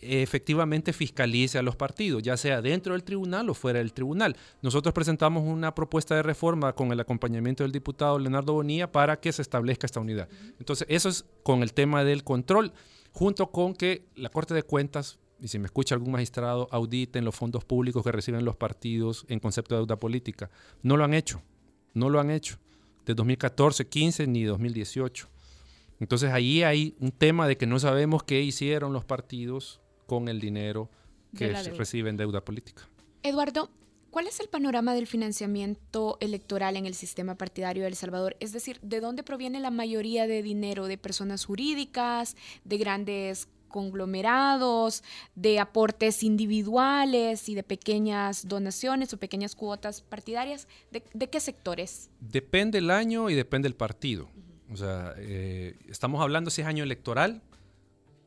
efectivamente 0.00 0.92
fiscalice 0.92 1.58
a 1.58 1.62
los 1.62 1.76
partidos, 1.76 2.22
ya 2.22 2.36
sea 2.36 2.62
dentro 2.62 2.92
del 2.94 3.04
tribunal 3.04 3.48
o 3.50 3.54
fuera 3.54 3.78
del 3.78 3.92
tribunal. 3.92 4.36
Nosotros 4.62 4.92
presentamos 4.94 5.44
una 5.44 5.74
propuesta 5.74 6.14
de 6.14 6.22
reforma 6.22 6.72
con 6.74 6.92
el 6.92 7.00
acompañamiento 7.00 7.64
del 7.64 7.72
diputado 7.72 8.18
Leonardo 8.18 8.52
Bonilla 8.52 8.90
para 8.90 9.20
que 9.20 9.32
se 9.32 9.42
establezca 9.42 9.86
esta 9.86 10.00
unidad. 10.00 10.28
Entonces, 10.58 10.86
eso 10.90 11.08
es 11.08 11.24
con 11.42 11.62
el 11.62 11.72
tema 11.72 12.04
del 12.04 12.24
control, 12.24 12.72
junto 13.12 13.50
con 13.50 13.74
que 13.74 14.06
la 14.14 14.28
Corte 14.28 14.54
de 14.54 14.62
Cuentas, 14.62 15.18
y 15.40 15.48
si 15.48 15.58
me 15.58 15.66
escucha 15.66 15.94
algún 15.94 16.12
magistrado, 16.12 16.68
auditen 16.70 17.24
los 17.24 17.34
fondos 17.34 17.64
públicos 17.64 18.04
que 18.04 18.12
reciben 18.12 18.44
los 18.44 18.56
partidos 18.56 19.24
en 19.28 19.40
concepto 19.40 19.74
de 19.74 19.80
deuda 19.80 19.96
política. 19.96 20.50
No 20.82 20.96
lo 20.96 21.04
han 21.04 21.14
hecho, 21.14 21.42
no 21.94 22.10
lo 22.10 22.20
han 22.20 22.30
hecho, 22.30 22.58
de 23.06 23.14
2014, 23.14 23.86
15 23.86 24.26
ni 24.26 24.44
2018. 24.44 25.28
Entonces 26.00 26.30
ahí 26.32 26.62
hay 26.62 26.96
un 26.98 27.12
tema 27.12 27.46
de 27.46 27.56
que 27.56 27.66
no 27.66 27.78
sabemos 27.78 28.22
qué 28.22 28.40
hicieron 28.40 28.92
los 28.92 29.04
partidos 29.04 29.79
con 30.10 30.26
el 30.26 30.40
dinero 30.40 30.90
que 31.36 31.52
reciben 31.52 32.16
deuda 32.16 32.44
política. 32.44 32.82
Eduardo, 33.22 33.70
¿cuál 34.10 34.26
es 34.26 34.40
el 34.40 34.48
panorama 34.48 34.92
del 34.92 35.06
financiamiento 35.06 36.18
electoral 36.20 36.76
en 36.76 36.84
el 36.84 36.94
sistema 36.94 37.36
partidario 37.36 37.84
de 37.84 37.90
El 37.90 37.94
Salvador? 37.94 38.36
Es 38.40 38.50
decir, 38.52 38.80
¿de 38.82 38.98
dónde 38.98 39.22
proviene 39.22 39.60
la 39.60 39.70
mayoría 39.70 40.26
de 40.26 40.42
dinero? 40.42 40.88
¿De 40.88 40.98
personas 40.98 41.44
jurídicas? 41.44 42.34
¿De 42.64 42.76
grandes 42.76 43.46
conglomerados, 43.68 45.04
de 45.36 45.60
aportes 45.60 46.24
individuales 46.24 47.48
y 47.48 47.54
de 47.54 47.62
pequeñas 47.62 48.48
donaciones 48.48 49.14
o 49.14 49.16
pequeñas 49.16 49.54
cuotas 49.54 50.00
partidarias? 50.00 50.66
¿De, 50.90 51.30
qué 51.30 51.38
sectores? 51.38 52.10
Depende 52.18 52.78
el 52.78 52.90
año 52.90 53.30
y 53.30 53.36
depende 53.36 53.68
el 53.68 53.76
partido. 53.76 54.28
O 54.72 54.76
sea, 54.76 55.14
eh, 55.18 55.76
estamos 55.88 56.20
hablando 56.20 56.50
si 56.50 56.62
es 56.62 56.66
año 56.66 56.82
electoral, 56.82 57.42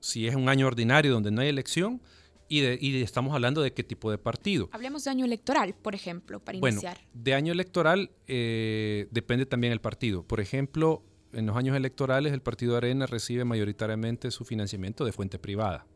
si 0.03 0.27
es 0.27 0.35
un 0.35 0.49
año 0.49 0.67
ordinario 0.67 1.13
donde 1.13 1.31
no 1.31 1.41
hay 1.41 1.47
elección, 1.47 2.01
y, 2.49 3.01
estamos 3.01 3.33
hablando 3.33 3.61
de 3.61 3.73
qué 3.73 3.83
tipo 3.83 4.11
de 4.11 4.17
partido. 4.17 4.69
Hablemos 4.73 5.05
de 5.05 5.09
año 5.09 5.25
electoral, 5.25 5.73
por 5.73 5.95
ejemplo, 5.95 6.39
para 6.39 6.59
bueno, 6.59 6.75
iniciar. 6.75 6.99
De 7.13 7.33
año 7.33 7.53
electoral 7.53 8.11
eh, 8.27 9.07
depende 9.11 9.45
también 9.45 9.71
el 9.71 9.79
partido. 9.79 10.21
Por 10.23 10.41
ejemplo, 10.41 11.03
en 11.31 11.47
los 11.47 11.55
años 11.55 11.75
electorales 11.75 12.33
el 12.33 12.41
partido 12.41 12.75
Arena 12.75 13.07
recibe 13.07 13.45
mayoritariamente 13.45 14.29
su 14.29 14.43
financiamiento 14.43 15.05
de 15.05 15.13
fuente 15.13 15.39
privada. 15.39 15.87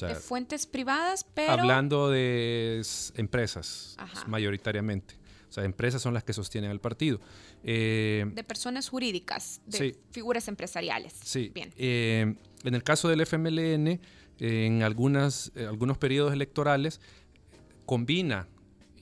de 0.00 0.16
fuentes 0.16 0.66
privadas, 0.66 1.24
pero... 1.32 1.52
Hablando 1.52 2.10
de 2.10 2.84
empresas, 3.14 3.96
mayoritariamente. 4.26 5.14
O 5.48 5.52
sea, 5.52 5.64
empresas 5.64 6.02
son 6.02 6.14
las 6.14 6.24
que 6.24 6.32
sostienen 6.32 6.70
el 6.70 6.80
partido. 6.80 7.20
Eh, 7.62 8.24
de 8.34 8.44
personas 8.44 8.88
jurídicas, 8.88 9.60
de 9.66 9.96
figuras 10.10 10.48
empresariales. 10.48 11.14
Sí. 11.22 11.50
Bien. 11.54 11.72
Eh, 11.76 12.34
en 12.64 12.74
el 12.74 12.82
caso 12.82 13.08
del 13.08 13.20
FMLN, 13.20 14.00
en 14.40 14.82
algunas, 14.82 15.52
eh, 15.54 15.66
algunos 15.66 15.98
periodos 15.98 16.32
electorales, 16.32 17.00
combina 17.84 18.48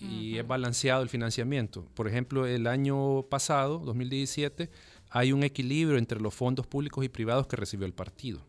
y 0.01 0.37
es 0.37 0.47
balanceado 0.47 1.03
el 1.03 1.09
financiamiento. 1.09 1.87
Por 1.95 2.07
ejemplo, 2.07 2.47
el 2.47 2.67
año 2.67 3.23
pasado, 3.23 3.79
2017, 3.79 4.69
hay 5.09 5.33
un 5.33 5.43
equilibrio 5.45 5.97
entre 5.97 6.21
los 6.21 6.35
fondos 6.35 6.67
públicos 6.67 7.03
y 7.03 7.09
privados 7.09 7.47
que 7.47 7.57
recibió 7.57 7.87
el 7.87 7.95
partido. 7.95 8.45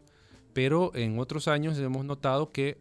Pero 0.51 0.93
en 0.95 1.17
otros 1.17 1.47
años 1.47 1.77
hemos 1.79 2.03
notado 2.03 2.51
que 2.51 2.77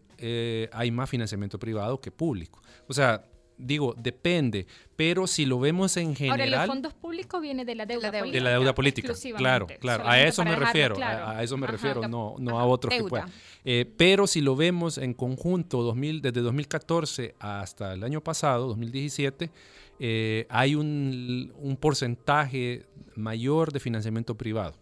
hay 0.73 0.91
más 0.91 1.09
financiamiento 1.09 1.57
privado 1.61 2.01
que 2.01 2.11
público. 2.11 2.61
O 2.89 2.93
sea, 2.93 3.25
digo, 3.59 3.95
depende, 3.97 4.67
pero 4.97 5.27
si 5.27 5.47
lo 5.47 5.59
vemos 5.59 5.97
en 5.97 6.15
general... 6.15 6.41
Ahora, 6.41 6.67
los 6.67 6.67
fondos 6.67 6.95
públicos 6.95 7.41
viene 7.41 7.65
de 7.65 7.75
la 7.75 7.87
deuda, 7.87 8.11
política. 8.11 8.33
De 8.33 8.41
la 8.41 8.51
deuda 8.51 8.75
política, 8.75 9.13
claro, 9.37 9.67
claro. 9.81 10.07
A 10.07 10.21
eso 10.21 10.45
me 10.45 10.57
refiero, 10.57 10.97
a, 11.03 11.43
eso 11.43 11.57
me 11.57 11.67
refiero, 11.67 12.09
no, 12.09 12.37
no 12.39 12.59
a 12.59 12.67
otros 12.67 12.95
que 12.95 13.05
puedan. 13.05 13.31
Eh, 13.65 13.91
pero 13.97 14.27
si 14.27 14.41
lo 14.41 14.57
vemos 14.57 14.99
en 14.99 15.15
conjunto, 15.15 15.83
2000, 15.83 16.21
desde 16.23 16.41
2014 16.41 17.35
hasta 17.39 17.95
el 17.95 18.05
año 18.05 18.21
pasado, 18.21 18.67
2017, 18.69 19.51
eh, 20.01 20.47
hay 20.51 20.75
un, 20.75 21.53
un 21.59 21.77
porcentaje 21.77 22.87
mayor 23.15 23.73
de 23.73 23.81
financiamiento 23.81 24.35
privado. 24.37 24.75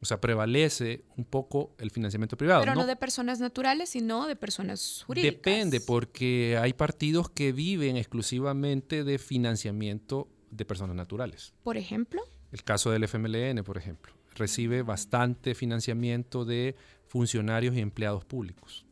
O 0.00 0.06
sea, 0.06 0.20
prevalece 0.20 1.04
un 1.16 1.24
poco 1.24 1.74
el 1.78 1.90
financiamiento 1.90 2.36
privado. 2.36 2.60
Pero 2.60 2.74
no, 2.74 2.86
de 2.86 2.94
personas 2.94 3.40
naturales, 3.40 3.90
sino 3.90 4.26
de 4.26 4.36
personas 4.36 5.02
jurídicas. 5.06 5.36
Depende, 5.36 5.80
porque 5.80 6.56
hay 6.60 6.72
partidos 6.72 7.30
que 7.30 7.52
viven 7.52 7.96
exclusivamente 7.96 9.02
de 9.02 9.18
financiamiento 9.18 10.28
de 10.50 10.64
personas 10.64 10.94
naturales. 10.94 11.52
¿Por 11.64 11.76
ejemplo? 11.76 12.22
El 12.52 12.62
caso 12.62 12.90
del 12.90 13.04
FMLN, 13.04 13.64
por 13.64 13.76
ejemplo. 13.76 14.14
Recibe 14.34 14.82
bastante 14.82 15.54
financiamiento 15.54 16.44
de 16.44 16.76
funcionarios 17.06 17.74
y 17.74 17.80
empleados 17.80 18.24
públicos. 18.24 18.86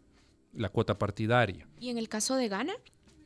La 0.52 0.70
cuota 0.70 0.98
partidaria. 0.98 1.68
¿Y 1.78 1.90
en 1.90 1.98
el 1.98 2.08
caso 2.08 2.34
de 2.34 2.48
Ghana? 2.48 2.74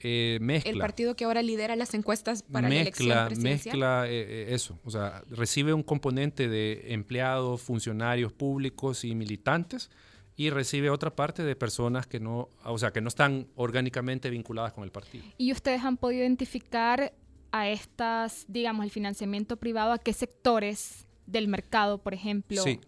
Eh, 0.02 0.38
mezcla. 0.40 0.72
El 0.72 0.78
partido 0.78 1.14
que 1.14 1.24
ahora 1.24 1.42
lidera 1.42 1.76
las 1.76 1.92
encuestas 1.94 2.42
para 2.42 2.68
la 2.68 2.80
elección 2.80 3.26
presidencial. 3.26 3.76
Mezcla 3.76 4.06
eh, 4.08 4.48
eh, 4.50 4.54
eso, 4.54 4.78
o 4.84 4.90
sea, 4.90 5.22
recibe 5.28 5.74
un 5.74 5.82
componente 5.82 6.48
de 6.48 6.92
empleados, 6.94 7.60
funcionarios 7.60 8.32
públicos 8.32 9.04
y 9.04 9.14
militantes 9.14 9.90
y 10.36 10.48
recibe 10.48 10.88
otra 10.88 11.14
parte 11.14 11.42
de 11.42 11.54
personas 11.54 12.06
que 12.06 12.18
no, 12.18 12.48
o 12.64 12.78
sea, 12.78 12.92
que 12.92 13.02
no 13.02 13.08
están 13.08 13.48
orgánicamente 13.56 14.30
vinculadas 14.30 14.72
con 14.72 14.84
el 14.84 14.90
partido. 14.90 15.24
¿Y 15.36 15.52
ustedes 15.52 15.84
han 15.84 15.98
podido 15.98 16.22
identificar 16.22 17.12
a 17.52 17.68
estas, 17.68 18.46
digamos, 18.48 18.84
el 18.84 18.90
financiamiento 18.90 19.58
privado, 19.58 19.92
a 19.92 19.98
qué 19.98 20.14
sectores 20.14 21.06
del 21.26 21.48
mercado, 21.48 21.98
por 21.98 22.14
ejemplo? 22.14 22.62
Sí, 22.62 22.80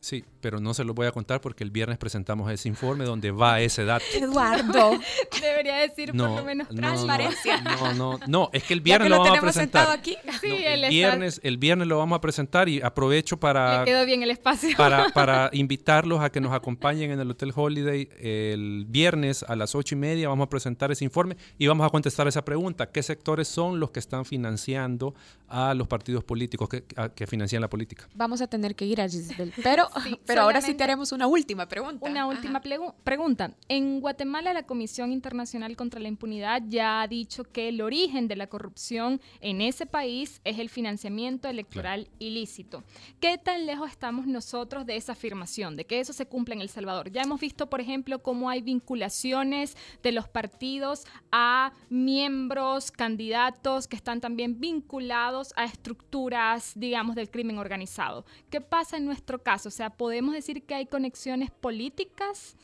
Sí, 0.00 0.24
pero 0.40 0.60
no 0.60 0.72
se 0.72 0.82
lo 0.82 0.94
voy 0.94 1.06
a 1.06 1.12
contar 1.12 1.42
porque 1.42 1.62
el 1.62 1.70
viernes 1.70 1.98
presentamos 1.98 2.50
ese 2.50 2.68
informe 2.68 3.04
donde 3.04 3.30
va 3.32 3.60
ese 3.60 3.84
dato. 3.84 4.04
Eduardo. 4.14 4.98
Debería 5.40 5.76
decir 5.76 6.12
por 6.12 6.30
lo 6.30 6.42
menos 6.42 6.68
transparencia. 6.68 7.60
No, 7.60 7.92
no, 7.92 8.20
no, 8.26 8.50
es 8.54 8.64
que 8.64 8.72
el 8.72 8.80
viernes 8.80 9.10
lo, 9.10 9.18
vamos 9.18 9.36
a 9.36 9.40
presentar. 9.42 9.90
Aquí. 9.90 10.16
Sí, 10.40 10.56
el, 10.64 10.88
viernes, 10.88 11.38
el 11.44 11.58
viernes 11.58 11.86
lo 11.86 11.98
vamos 11.98 12.16
a 12.16 12.20
presentar 12.22 12.70
y 12.70 12.80
aprovecho 12.80 13.38
para... 13.38 13.80
Le 13.80 13.84
quedó 13.84 14.06
bien 14.06 14.22
el 14.22 14.30
espacio. 14.30 14.74
Para, 14.74 15.08
para 15.14 15.50
invitarlos 15.52 16.22
a 16.22 16.30
que 16.30 16.40
nos 16.40 16.54
acompañen 16.54 17.10
en 17.10 17.20
el 17.20 17.30
Hotel 17.30 17.52
Holiday 17.54 18.08
el 18.18 18.86
viernes 18.88 19.42
a 19.42 19.54
las 19.54 19.74
ocho 19.74 19.94
y 19.94 19.98
media. 19.98 20.30
Vamos 20.30 20.46
a 20.46 20.48
presentar 20.48 20.90
ese 20.90 21.04
informe 21.04 21.36
y 21.58 21.66
vamos 21.66 21.86
a 21.86 21.90
contestar 21.90 22.26
esa 22.26 22.42
pregunta. 22.42 22.90
¿Qué 22.90 23.02
sectores 23.02 23.48
son 23.48 23.78
los 23.78 23.90
que 23.90 23.98
están 23.98 24.24
financiando 24.24 25.14
a 25.46 25.74
los 25.74 25.88
partidos 25.88 26.24
políticos 26.24 26.70
que, 26.70 26.84
que 27.14 27.26
financian 27.26 27.60
la 27.60 27.68
política? 27.68 28.08
Vamos 28.14 28.40
a 28.40 28.46
tener 28.46 28.74
que 28.74 28.86
ir 28.86 29.02
a 29.02 29.08
Gisbel, 29.08 29.52
pero 29.62 29.89
pero 30.26 30.42
ahora 30.42 30.60
sí 30.60 30.74
te 30.74 30.84
haremos 30.84 31.12
una 31.12 31.26
última 31.26 31.66
pregunta. 31.66 32.08
Una 32.08 32.26
última 32.26 32.60
pregunta. 32.60 33.52
En 33.68 34.00
Guatemala, 34.00 34.52
la 34.52 34.64
Comisión 34.64 35.12
Internacional 35.12 35.76
contra 35.76 36.00
la 36.00 36.08
Impunidad 36.08 36.62
ya 36.66 37.02
ha 37.02 37.08
dicho 37.08 37.44
que 37.44 37.68
el 37.68 37.80
origen 37.80 38.28
de 38.28 38.36
la 38.36 38.46
corrupción 38.46 39.20
en 39.40 39.60
ese 39.60 39.86
país 39.86 40.40
es 40.44 40.58
el 40.58 40.68
financiamiento 40.68 41.48
electoral 41.48 42.08
ilícito. 42.18 42.84
¿Qué 43.20 43.38
tan 43.38 43.66
lejos 43.66 43.90
estamos 43.90 44.26
nosotros 44.26 44.86
de 44.86 44.96
esa 44.96 45.12
afirmación, 45.12 45.76
de 45.76 45.84
que 45.84 46.00
eso 46.00 46.12
se 46.12 46.26
cumple 46.26 46.54
en 46.54 46.60
El 46.60 46.68
Salvador? 46.68 47.10
Ya 47.10 47.22
hemos 47.22 47.40
visto, 47.40 47.68
por 47.68 47.80
ejemplo, 47.80 48.22
cómo 48.22 48.50
hay 48.50 48.62
vinculaciones 48.62 49.76
de 50.02 50.12
los 50.12 50.28
partidos 50.28 51.04
a 51.32 51.72
miembros, 51.88 52.90
candidatos 52.90 53.88
que 53.88 53.96
están 53.96 54.20
también 54.20 54.60
vinculados 54.60 55.52
a 55.56 55.64
estructuras, 55.64 56.72
digamos, 56.74 57.16
del 57.16 57.30
crimen 57.30 57.58
organizado. 57.58 58.24
¿Qué 58.50 58.60
pasa 58.60 58.96
en 58.96 59.06
nuestro 59.06 59.42
caso? 59.42 59.70
Sea, 59.80 59.88
¿podemos 59.88 60.34
decir 60.34 60.62
que 60.64 60.74
hay 60.74 60.84
conexiones 60.84 61.50
políticas 61.50 62.54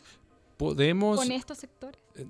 Podemos, 0.58 1.16
con 1.16 1.32
estos 1.32 1.56
sectores? 1.56 1.98
Eh, 2.14 2.26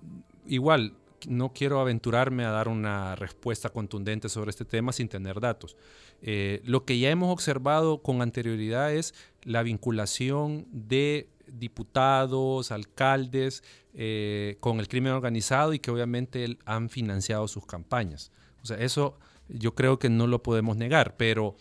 igual, 0.47 0.95
no 1.27 1.53
quiero 1.53 1.81
aventurarme 1.81 2.45
a 2.45 2.51
dar 2.51 2.69
una 2.69 3.17
respuesta 3.17 3.69
contundente 3.71 4.29
sobre 4.29 4.51
este 4.51 4.65
tema 4.65 4.93
sin 4.93 5.09
tener 5.09 5.41
datos. 5.41 5.77
Eh, 6.23 6.63
lo 6.65 6.85
que 6.85 7.01
ya 7.01 7.11
hemos 7.11 7.33
observado 7.33 8.01
con 8.01 8.23
anterioridad 8.23 8.95
es 8.95 9.13
la 9.43 9.65
vinculación 9.65 10.69
de 10.71 11.31
diputados, 11.49 12.71
alcaldes 12.71 13.65
eh, 13.93 14.57
con 14.61 14.79
el 14.79 14.87
crimen 14.87 15.15
organizado 15.15 15.75
y 15.75 15.81
que 15.81 15.91
obviamente 15.91 16.59
han 16.65 16.91
financiado 16.91 17.49
sus 17.49 17.67
campañas. 17.67 18.31
O 18.63 18.67
sea, 18.67 18.77
eso 18.79 19.19
yo 19.49 19.75
creo 19.75 19.99
que 19.99 20.11
no 20.11 20.29
lo 20.29 20.45
podemos 20.45 20.77
negar, 20.77 21.17
pero 21.17 21.57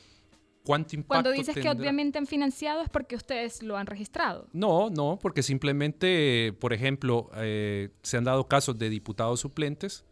cuando 0.65 1.31
dices 1.31 1.55
que 1.55 1.69
obviamente 1.69 2.17
han 2.17 2.27
financiado 2.27 2.81
es 2.81 2.89
porque 2.89 3.15
ustedes 3.15 3.63
lo 3.63 3.77
han 3.77 3.87
registrado. 3.87 4.47
No, 4.51 4.89
no, 4.89 5.19
porque 5.21 5.43
simplemente, 5.43 6.53
por 6.59 6.73
ejemplo, 6.73 7.29
eh, 7.35 7.89
se 8.01 8.17
han 8.17 8.23
dado 8.23 8.47
casos 8.47 8.77
de 8.77 8.89
diputados 8.89 9.39
suplentes 9.39 10.03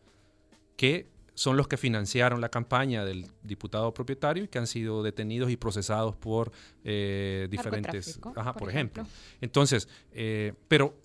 que 0.78 1.12
son 1.36 1.58
los 1.58 1.68
que 1.68 1.78
financiaron 1.78 2.42
la 2.42 2.50
campaña 2.50 3.04
del 3.04 3.26
diputado 3.42 3.94
propietario 3.94 4.44
y 4.44 4.48
que 4.48 4.60
han 4.60 4.68
sido 4.68 5.02
detenidos 5.02 5.50
y 5.50 5.58
procesados 5.58 6.16
por 6.16 6.52
eh, 6.84 7.48
diferentes, 7.50 8.20
ajá, 8.36 8.54
por, 8.54 8.70
ejemplo. 8.70 9.06
Entonces, 9.42 9.88
eh, 10.12 10.54
pero 10.68 10.96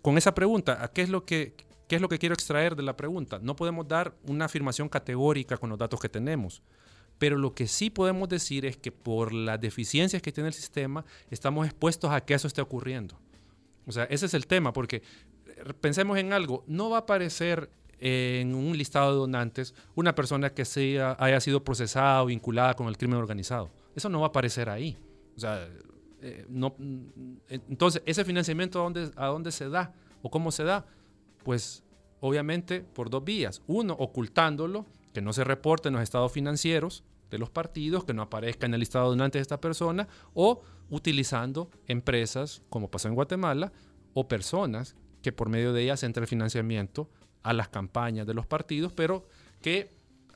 con 0.00 0.16
esa 0.16 0.34
pregunta, 0.34 0.90
¿qué 0.94 1.02
es 1.02 1.10
lo 1.10 1.24
que 1.24 1.54
qué 1.86 1.96
es 1.96 2.02
lo 2.02 2.08
que 2.08 2.18
quiero 2.18 2.34
extraer 2.34 2.76
de 2.76 2.84
la 2.84 2.96
pregunta? 2.96 3.40
No 3.42 3.56
podemos 3.56 3.86
dar 3.86 4.14
una 4.28 4.44
afirmación 4.44 4.88
categórica 4.88 5.56
con 5.56 5.70
los 5.70 5.78
datos 5.78 6.00
que 6.00 6.08
tenemos. 6.08 6.62
Pero 7.20 7.36
lo 7.36 7.54
que 7.54 7.68
sí 7.68 7.90
podemos 7.90 8.30
decir 8.30 8.64
es 8.64 8.78
que 8.78 8.90
por 8.90 9.34
las 9.34 9.60
deficiencias 9.60 10.22
que 10.22 10.32
tiene 10.32 10.48
el 10.48 10.54
sistema, 10.54 11.04
estamos 11.30 11.66
expuestos 11.66 12.10
a 12.10 12.22
que 12.22 12.32
eso 12.32 12.48
esté 12.48 12.62
ocurriendo. 12.62 13.20
O 13.86 13.92
sea, 13.92 14.04
ese 14.04 14.24
es 14.24 14.32
el 14.32 14.46
tema, 14.46 14.72
porque 14.72 15.02
eh, 15.46 15.74
pensemos 15.82 16.16
en 16.16 16.32
algo, 16.32 16.64
no 16.66 16.88
va 16.88 16.96
a 16.96 17.00
aparecer 17.00 17.68
en 17.98 18.54
un 18.54 18.74
listado 18.74 19.12
de 19.12 19.18
donantes 19.18 19.74
una 19.94 20.14
persona 20.14 20.54
que 20.54 20.64
sea, 20.64 21.14
haya 21.20 21.38
sido 21.40 21.62
procesada 21.62 22.22
o 22.22 22.26
vinculada 22.26 22.74
con 22.74 22.88
el 22.88 22.96
crimen 22.96 23.18
organizado. 23.18 23.70
Eso 23.94 24.08
no 24.08 24.20
va 24.20 24.28
a 24.28 24.28
aparecer 24.30 24.70
ahí. 24.70 24.96
O 25.36 25.40
sea, 25.40 25.68
eh, 26.22 26.46
no, 26.48 26.74
mm, 26.78 27.36
entonces, 27.50 28.00
¿ese 28.06 28.24
financiamiento 28.24 28.80
a 28.80 28.84
dónde, 28.84 29.10
a 29.14 29.26
dónde 29.26 29.52
se 29.52 29.68
da 29.68 29.92
o 30.22 30.30
cómo 30.30 30.52
se 30.52 30.64
da? 30.64 30.86
Pues 31.44 31.84
obviamente 32.20 32.80
por 32.80 33.10
dos 33.10 33.22
vías. 33.22 33.60
Uno, 33.66 33.92
ocultándolo, 33.92 34.86
que 35.12 35.20
no 35.20 35.34
se 35.34 35.44
reporte 35.44 35.88
en 35.88 35.94
los 35.94 36.02
estados 36.02 36.32
financieros, 36.32 37.04
de 37.30 37.38
los 37.38 37.50
partidos, 37.50 38.04
que 38.04 38.14
no 38.14 38.22
aparezca 38.22 38.66
en 38.66 38.74
el 38.74 38.80
listado 38.80 39.06
de 39.06 39.10
donantes 39.10 39.38
de 39.38 39.42
esta 39.42 39.60
persona, 39.60 40.08
o 40.34 40.62
utilizando 40.90 41.70
empresas, 41.86 42.62
como 42.68 42.90
pasó 42.90 43.08
en 43.08 43.14
Guatemala, 43.14 43.72
o 44.14 44.26
personas 44.28 44.96
que 45.22 45.32
por 45.32 45.48
medio 45.48 45.72
de 45.72 45.82
ellas 45.82 46.02
entra 46.02 46.22
el 46.22 46.28
financiamiento 46.28 47.08
a 47.42 47.52
las 47.52 47.68
campañas 47.68 48.26
de 48.26 48.34
los 48.34 48.46
partidos, 48.46 48.92
pero 48.92 49.26
que 49.62 49.90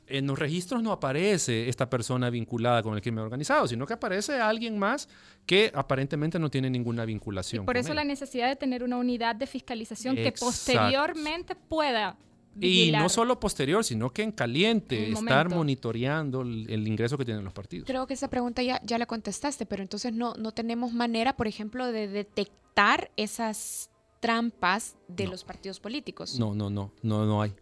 en 0.07 0.27
los 0.27 0.39
registros 0.39 0.83
no 0.83 0.93
aparece 0.93 1.69
esta 1.69 1.89
persona 1.89 2.29
vinculada 2.31 2.83
con 2.83 2.95
el 2.95 3.01
crimen 3.01 3.25
organizado, 3.25 3.67
sino 3.67 3.87
que 3.87 3.95
aparece 3.95 4.35
alguien 4.35 4.79
más 4.79 5.09
que 5.47 5.73
aparentemente 5.75 6.39
no 6.39 6.51
tiene 6.51 6.69
ninguna 6.69 7.05
vinculación. 7.05 7.65
por 7.65 7.77
eso 7.77 7.95
la 7.95 8.05
necesidad 8.05 8.49
de 8.49 8.57
tener 8.57 8.83
una 8.83 8.97
unidad 8.97 9.35
de 9.35 9.47
fiscalización 9.47 10.17
que 10.17 10.33
posteriormente 10.33 11.55
pueda 11.55 12.17
y 12.61 12.93
no 12.93 13.09
solo 13.09 13.41
posterior, 13.41 13.85
sino 13.85 14.11
que 14.11 14.23
en 14.23 14.33
caliente, 14.33 15.11
estar 15.11 15.49
monitoreando 15.49 16.43
el, 16.43 16.87
ingreso 16.87 17.19
que 17.19 17.25
tienen 17.25 17.45
los 17.45 17.53
partidos. 17.53 17.87
Creo 17.87 18.07
que 18.07 18.15
esa 18.15 18.29
pregunta 18.29 18.63
ya, 18.63 18.81
ya 18.85 18.99
la 18.99 19.07
contestaste, 19.07 19.67
pero 19.67 19.83
entonces 19.83 20.13
no, 20.13 20.35
no 20.35 20.53
tenemos 20.53 20.93
manera, 20.93 21.37
por 21.37 21.49
ejemplo, 21.49 21.91
de 21.91 22.09
detectar 22.09 23.11
esas 23.17 23.91
trampas 24.21 24.97
de 25.09 25.27
los 25.27 25.45
partidos 25.45 25.81
políticos. 25.81 26.39
No, 26.39 26.55
no, 26.55 26.71
no, 26.71 26.93
no, 27.03 27.27
no 27.27 27.43
hay. 27.43 27.53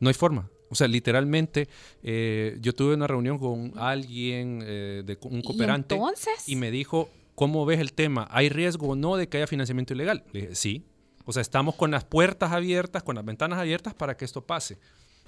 No 0.00 0.08
hay 0.08 0.14
forma. 0.14 0.48
O 0.70 0.74
sea, 0.74 0.88
literalmente, 0.88 1.68
eh, 2.02 2.58
yo 2.60 2.74
tuve 2.74 2.94
una 2.94 3.06
reunión 3.06 3.38
con 3.38 3.72
alguien, 3.76 4.60
eh, 4.64 5.02
de 5.04 5.18
un 5.22 5.42
cooperante, 5.42 5.98
¿Y, 6.46 6.56
me 6.56 6.70
dijo, 6.70 7.08
¿cómo 7.34 7.64
ves 7.64 7.80
el 7.80 7.92
tema? 7.92 8.26
¿Hay 8.30 8.48
riesgo 8.48 8.88
o 8.88 8.96
no 8.96 9.16
de 9.16 9.28
que 9.28 9.38
haya 9.38 9.46
financiamiento 9.46 9.94
ilegal? 9.94 10.24
Le 10.32 10.40
dije, 10.40 10.54
sí, 10.54 10.84
o 11.24 11.32
sea, 11.32 11.42
estamos 11.42 11.74
con 11.74 11.90
las 11.90 12.04
puertas 12.04 12.52
abiertas, 12.52 13.02
con 13.02 13.16
las 13.16 13.24
ventanas 13.24 13.58
abiertas 13.58 13.94
para 13.94 14.16
que 14.16 14.24
esto 14.24 14.42
pase. 14.42 14.78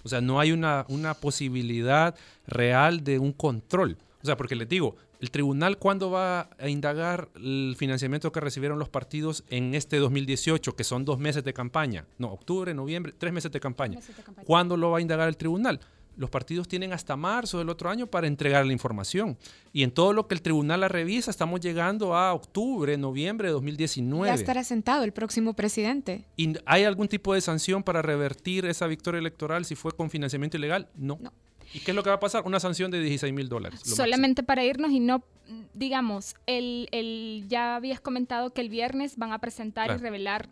O 0.04 0.08
sea, 0.08 0.20
no 0.20 0.38
hay 0.38 0.52
una, 0.52 0.84
una 0.88 1.14
posibilidad 1.14 2.14
real 2.46 3.02
de 3.02 3.18
un 3.18 3.32
control. 3.32 3.96
O 4.22 4.26
sea, 4.26 4.36
porque 4.36 4.54
les 4.54 4.68
digo, 4.68 4.96
el 5.20 5.30
tribunal 5.30 5.78
cuándo 5.78 6.10
va 6.10 6.50
a 6.58 6.68
indagar 6.68 7.28
el 7.36 7.74
financiamiento 7.78 8.30
que 8.32 8.40
recibieron 8.40 8.78
los 8.78 8.88
partidos 8.88 9.44
en 9.48 9.74
este 9.74 9.98
2018, 9.98 10.76
que 10.76 10.84
son 10.84 11.04
dos 11.04 11.18
meses 11.18 11.42
de 11.44 11.52
campaña. 11.52 12.06
No, 12.18 12.28
octubre, 12.28 12.74
noviembre, 12.74 13.14
tres 13.16 13.32
meses 13.32 13.50
de 13.50 13.60
campaña. 13.60 13.96
Meses 13.96 14.16
de 14.16 14.22
campaña. 14.22 14.46
¿Cuándo 14.46 14.76
lo 14.76 14.90
va 14.90 14.98
a 14.98 15.00
indagar 15.00 15.28
el 15.28 15.36
tribunal? 15.36 15.80
Los 16.16 16.30
partidos 16.30 16.68
tienen 16.68 16.92
hasta 16.92 17.16
marzo 17.16 17.58
del 17.58 17.68
otro 17.68 17.90
año 17.90 18.06
para 18.06 18.26
entregar 18.26 18.66
la 18.66 18.72
información. 18.72 19.36
Y 19.72 19.82
en 19.82 19.90
todo 19.90 20.12
lo 20.12 20.26
que 20.26 20.34
el 20.34 20.42
tribunal 20.42 20.80
la 20.80 20.88
revisa, 20.88 21.30
estamos 21.30 21.60
llegando 21.60 22.16
a 22.16 22.32
octubre, 22.32 22.96
noviembre 22.96 23.48
de 23.48 23.52
2019. 23.52 24.28
Ya 24.28 24.34
estará 24.34 24.64
sentado 24.64 25.04
el 25.04 25.12
próximo 25.12 25.54
presidente. 25.54 26.24
¿Y 26.36 26.54
hay 26.64 26.84
algún 26.84 27.08
tipo 27.08 27.34
de 27.34 27.40
sanción 27.40 27.82
para 27.82 28.02
revertir 28.02 28.64
esa 28.66 28.86
victoria 28.86 29.18
electoral 29.18 29.64
si 29.64 29.74
fue 29.74 29.92
con 29.92 30.10
financiamiento 30.10 30.56
ilegal? 30.56 30.88
No. 30.94 31.18
¿Y 31.72 31.80
qué 31.80 31.90
es 31.90 31.94
lo 31.94 32.02
que 32.02 32.10
va 32.10 32.16
a 32.16 32.20
pasar? 32.20 32.44
Una 32.46 32.60
sanción 32.60 32.90
de 32.90 33.00
16 33.00 33.32
mil 33.32 33.48
dólares. 33.48 33.80
Solamente 33.84 34.42
para 34.42 34.64
irnos 34.64 34.90
y 34.92 35.00
no, 35.00 35.24
digamos, 35.74 36.34
el, 36.46 36.88
el, 36.92 37.44
ya 37.48 37.76
habías 37.76 38.00
comentado 38.00 38.52
que 38.52 38.60
el 38.60 38.68
viernes 38.68 39.16
van 39.16 39.32
a 39.32 39.38
presentar 39.40 39.90
y 39.90 39.98
revelar, 39.98 40.48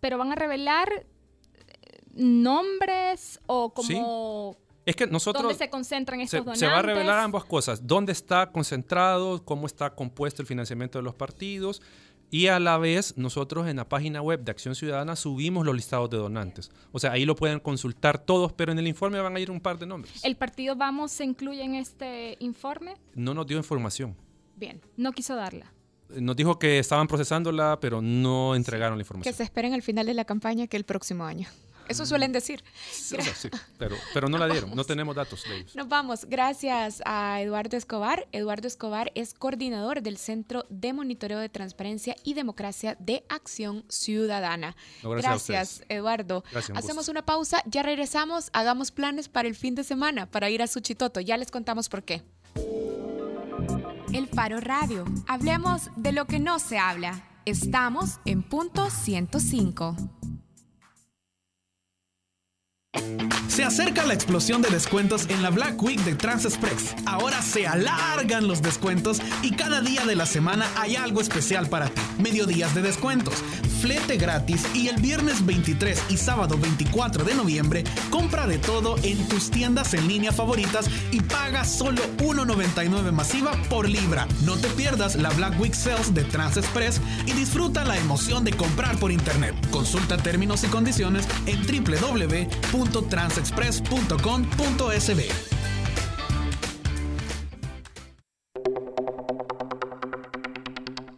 pero 0.00 0.18
van 0.18 0.30
a 0.32 0.34
revelar 0.34 0.88
eh, 0.92 2.00
nombres 2.14 3.40
o 3.46 3.72
como... 3.72 4.56
Es 4.88 4.96
que 4.96 5.06
nosotros... 5.06 5.42
¿Dónde 5.42 5.58
se 5.58 5.68
concentran 5.68 6.18
estos 6.22 6.40
donantes? 6.40 6.60
Se 6.60 6.66
va 6.66 6.78
a 6.78 6.82
revelar 6.82 7.18
ambas 7.18 7.44
cosas. 7.44 7.86
¿Dónde 7.86 8.12
está 8.12 8.50
concentrado? 8.50 9.44
¿Cómo 9.44 9.66
está 9.66 9.90
compuesto 9.90 10.40
el 10.40 10.48
financiamiento 10.48 10.98
de 10.98 11.02
los 11.02 11.14
partidos? 11.14 11.82
Y 12.30 12.46
a 12.46 12.58
la 12.58 12.78
vez, 12.78 13.12
nosotros 13.18 13.68
en 13.68 13.76
la 13.76 13.86
página 13.86 14.22
web 14.22 14.42
de 14.44 14.50
Acción 14.50 14.74
Ciudadana 14.74 15.14
subimos 15.14 15.66
los 15.66 15.76
listados 15.76 16.08
de 16.08 16.16
donantes. 16.16 16.70
O 16.90 16.98
sea, 16.98 17.12
ahí 17.12 17.26
lo 17.26 17.36
pueden 17.36 17.60
consultar 17.60 18.18
todos, 18.18 18.54
pero 18.54 18.72
en 18.72 18.78
el 18.78 18.86
informe 18.86 19.20
van 19.20 19.36
a 19.36 19.40
ir 19.40 19.50
un 19.50 19.60
par 19.60 19.78
de 19.78 19.84
nombres. 19.84 20.24
¿El 20.24 20.36
partido 20.36 20.74
Vamos 20.74 21.12
se 21.12 21.24
incluye 21.24 21.62
en 21.62 21.74
este 21.74 22.38
informe? 22.40 22.94
No 23.14 23.34
nos 23.34 23.46
dio 23.46 23.58
información. 23.58 24.16
Bien, 24.56 24.80
no 24.96 25.12
quiso 25.12 25.36
darla. 25.36 25.70
Nos 26.08 26.34
dijo 26.34 26.58
que 26.58 26.78
estaban 26.78 27.08
procesándola, 27.08 27.78
pero 27.78 28.00
no 28.00 28.54
entregaron 28.54 28.96
la 28.96 29.02
información. 29.02 29.30
Que 29.30 29.36
se 29.36 29.42
esperen 29.42 29.74
al 29.74 29.82
final 29.82 30.06
de 30.06 30.14
la 30.14 30.24
campaña 30.24 30.66
que 30.66 30.78
el 30.78 30.84
próximo 30.84 31.24
año. 31.24 31.46
Eso 31.88 32.06
suelen 32.06 32.32
decir. 32.32 32.62
Sí, 32.90 33.16
pero, 33.78 33.96
pero 34.12 34.28
no 34.28 34.38
la 34.38 34.46
dieron, 34.46 34.74
no 34.74 34.84
tenemos 34.84 35.16
datos 35.16 35.44
de 35.44 35.58
ellos. 35.58 35.76
Nos 35.76 35.88
vamos. 35.88 36.26
Gracias 36.26 37.02
a 37.04 37.40
Eduardo 37.40 37.76
Escobar. 37.76 38.28
Eduardo 38.32 38.68
Escobar 38.68 39.12
es 39.14 39.34
coordinador 39.34 40.02
del 40.02 40.18
Centro 40.18 40.66
de 40.68 40.92
Monitoreo 40.92 41.38
de 41.38 41.48
Transparencia 41.48 42.16
y 42.24 42.34
Democracia 42.34 42.96
de 42.98 43.24
Acción 43.28 43.84
Ciudadana. 43.88 44.76
gracias, 45.02 45.82
Eduardo. 45.88 46.44
Hacemos 46.74 47.08
una 47.08 47.24
pausa, 47.24 47.62
ya 47.66 47.82
regresamos, 47.82 48.50
hagamos 48.52 48.90
planes 48.90 49.28
para 49.28 49.48
el 49.48 49.54
fin 49.54 49.74
de 49.74 49.84
semana, 49.84 50.30
para 50.30 50.50
ir 50.50 50.62
a 50.62 50.66
Suchitoto. 50.66 51.20
Ya 51.20 51.36
les 51.36 51.50
contamos 51.50 51.88
por 51.88 52.02
qué. 52.02 52.22
El 54.12 54.26
Faro 54.28 54.60
Radio. 54.60 55.04
Hablemos 55.26 55.90
de 55.96 56.12
lo 56.12 56.26
que 56.26 56.38
no 56.38 56.58
se 56.58 56.78
habla. 56.78 57.24
Estamos 57.44 58.20
en 58.24 58.42
punto 58.42 58.90
105. 58.90 60.17
Se 63.58 63.64
acerca 63.64 64.06
la 64.06 64.14
explosión 64.14 64.62
de 64.62 64.70
descuentos 64.70 65.26
en 65.30 65.42
la 65.42 65.50
Black 65.50 65.82
Week 65.82 65.98
de 66.04 66.14
TransExpress. 66.14 66.94
Ahora 67.06 67.42
se 67.42 67.66
alargan 67.66 68.46
los 68.46 68.62
descuentos 68.62 69.20
y 69.42 69.50
cada 69.50 69.80
día 69.80 70.06
de 70.06 70.14
la 70.14 70.26
semana 70.26 70.64
hay 70.76 70.94
algo 70.94 71.20
especial 71.20 71.68
para 71.68 71.88
ti. 71.88 72.00
Mediodías 72.18 72.72
de 72.76 72.82
descuentos, 72.82 73.34
flete 73.80 74.16
gratis 74.16 74.64
y 74.74 74.86
el 74.86 75.02
viernes 75.02 75.44
23 75.44 76.04
y 76.08 76.16
sábado 76.18 76.56
24 76.56 77.24
de 77.24 77.34
noviembre 77.34 77.84
compra 78.10 78.46
de 78.46 78.58
todo 78.58 78.96
en 79.02 79.28
tus 79.28 79.50
tiendas 79.50 79.92
en 79.92 80.06
línea 80.06 80.30
favoritas 80.30 80.88
y 81.10 81.20
paga 81.20 81.64
solo 81.64 82.02
1.99 82.18 83.10
masiva 83.10 83.52
por 83.68 83.88
libra. 83.88 84.28
No 84.44 84.56
te 84.56 84.68
pierdas 84.68 85.16
la 85.16 85.30
Black 85.30 85.58
Week 85.58 85.74
Sales 85.74 86.14
de 86.14 86.22
TransExpress 86.22 87.00
y 87.26 87.32
disfruta 87.32 87.82
la 87.82 87.98
emoción 87.98 88.44
de 88.44 88.52
comprar 88.52 88.96
por 88.98 89.10
internet. 89.10 89.56
Consulta 89.72 90.16
términos 90.16 90.62
y 90.62 90.68
condiciones 90.68 91.26
en 91.46 91.60
www.transexpress.com.sb. 92.88 95.20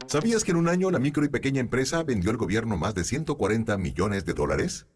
¿Sabías 0.06 0.42
que 0.42 0.50
en 0.50 0.56
un 0.56 0.68
año 0.68 0.90
la 0.90 0.98
micro 0.98 1.24
y 1.24 1.28
pequeña 1.28 1.61
empresa 1.61 2.02
vendió 2.02 2.33
al 2.33 2.37
gobierno 2.37 2.76
más 2.76 2.96
de 2.96 3.04
140 3.04 3.78
millones 3.78 4.24
de 4.24 4.35
dólares? 4.35 4.88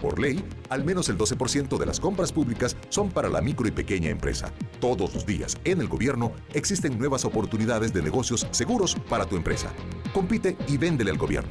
Por 0.00 0.20
ley, 0.20 0.44
al 0.68 0.84
menos 0.84 1.08
el 1.08 1.18
12% 1.18 1.76
de 1.76 1.86
las 1.86 1.98
compras 1.98 2.32
públicas 2.32 2.76
son 2.88 3.10
para 3.10 3.28
la 3.28 3.40
micro 3.40 3.66
y 3.66 3.72
pequeña 3.72 4.10
empresa. 4.10 4.52
Todos 4.80 5.12
los 5.12 5.26
días, 5.26 5.58
en 5.64 5.80
el 5.80 5.88
gobierno, 5.88 6.32
existen 6.54 6.96
nuevas 6.96 7.24
oportunidades 7.24 7.92
de 7.92 8.02
negocios 8.02 8.46
seguros 8.52 8.94
para 9.08 9.26
tu 9.26 9.36
empresa. 9.36 9.72
Compite 10.14 10.56
y 10.68 10.76
véndele 10.76 11.10
al 11.10 11.18
gobierno. 11.18 11.50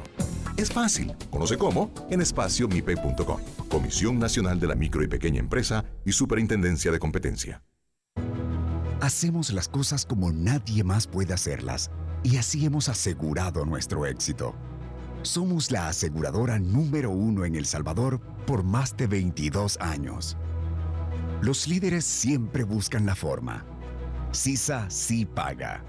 Es 0.56 0.70
fácil. 0.70 1.14
Conoce 1.30 1.56
cómo 1.56 1.90
en 2.10 2.20
espaciomipe.com. 2.20 3.40
Comisión 3.68 4.18
Nacional 4.18 4.60
de 4.60 4.66
la 4.66 4.74
Micro 4.74 5.02
y 5.02 5.08
Pequeña 5.08 5.40
Empresa 5.40 5.84
y 6.04 6.12
Superintendencia 6.12 6.90
de 6.90 6.98
Competencia. 6.98 7.62
Hacemos 9.00 9.50
las 9.52 9.68
cosas 9.68 10.04
como 10.04 10.30
nadie 10.30 10.84
más 10.84 11.06
puede 11.06 11.32
hacerlas 11.32 11.90
y 12.22 12.36
así 12.36 12.66
hemos 12.66 12.88
asegurado 12.88 13.64
nuestro 13.64 14.04
éxito. 14.04 14.54
Somos 15.22 15.70
la 15.70 15.88
aseguradora 15.88 16.58
número 16.58 17.10
uno 17.10 17.44
en 17.44 17.54
El 17.54 17.66
Salvador 17.66 18.20
por 18.46 18.62
más 18.62 18.96
de 18.96 19.06
22 19.06 19.78
años. 19.80 20.36
Los 21.40 21.66
líderes 21.66 22.04
siempre 22.04 22.64
buscan 22.64 23.06
la 23.06 23.14
forma. 23.14 23.64
CISA 24.32 24.88
sí 24.90 25.24
paga. 25.24 25.82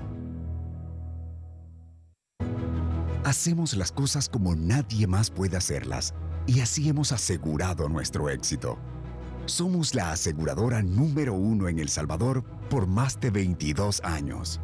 Hacemos 3.24 3.76
las 3.76 3.92
cosas 3.92 4.28
como 4.28 4.56
nadie 4.56 5.06
más 5.06 5.30
puede 5.30 5.56
hacerlas 5.56 6.16
y 6.48 6.60
así 6.62 6.90
hemos 6.90 7.12
asegurado 7.12 7.88
nuestro 7.88 8.30
éxito. 8.30 8.80
Somos 9.46 9.94
la 9.94 10.12
aseguradora 10.12 10.82
número 10.82 11.36
uno 11.36 11.68
en 11.68 11.78
El 11.78 11.90
Salvador 11.90 12.44
por 12.70 12.88
más 12.88 13.20
de 13.20 13.30
22 13.30 14.02
años. 14.04 14.60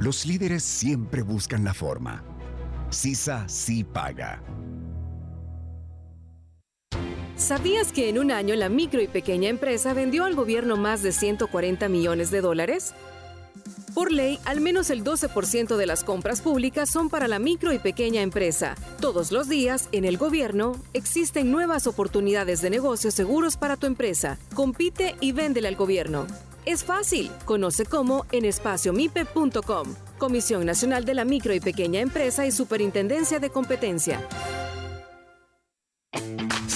Los 0.00 0.26
líderes 0.26 0.62
siempre 0.64 1.22
buscan 1.22 1.64
la 1.64 1.72
forma. 1.72 2.22
CISA 2.90 3.48
sí 3.48 3.84
paga. 3.84 4.42
¿Sabías 7.36 7.90
que 7.90 8.10
en 8.10 8.18
un 8.18 8.32
año 8.32 8.54
la 8.54 8.68
micro 8.68 9.00
y 9.00 9.08
pequeña 9.08 9.48
empresa 9.48 9.94
vendió 9.94 10.24
al 10.24 10.34
gobierno 10.34 10.76
más 10.76 11.02
de 11.02 11.12
140 11.12 11.88
millones 11.88 12.30
de 12.30 12.42
dólares? 12.42 12.94
Por 13.96 14.12
ley, 14.12 14.38
al 14.44 14.60
menos 14.60 14.90
el 14.90 15.02
12% 15.02 15.74
de 15.74 15.86
las 15.86 16.04
compras 16.04 16.42
públicas 16.42 16.90
son 16.90 17.08
para 17.08 17.28
la 17.28 17.38
micro 17.38 17.72
y 17.72 17.78
pequeña 17.78 18.20
empresa. 18.20 18.74
Todos 19.00 19.32
los 19.32 19.48
días, 19.48 19.88
en 19.90 20.04
el 20.04 20.18
gobierno, 20.18 20.76
existen 20.92 21.50
nuevas 21.50 21.86
oportunidades 21.86 22.60
de 22.60 22.68
negocios 22.68 23.14
seguros 23.14 23.56
para 23.56 23.78
tu 23.78 23.86
empresa. 23.86 24.38
Compite 24.52 25.16
y 25.22 25.32
véndele 25.32 25.68
al 25.68 25.76
gobierno. 25.76 26.26
Es 26.66 26.84
fácil. 26.84 27.30
Conoce 27.46 27.86
cómo 27.86 28.26
en 28.32 28.44
espaciomipe.com. 28.44 29.94
Comisión 30.18 30.66
Nacional 30.66 31.06
de 31.06 31.14
la 31.14 31.24
Micro 31.24 31.54
y 31.54 31.60
Pequeña 31.60 32.00
Empresa 32.00 32.46
y 32.46 32.52
Superintendencia 32.52 33.38
de 33.38 33.48
Competencia. 33.48 34.20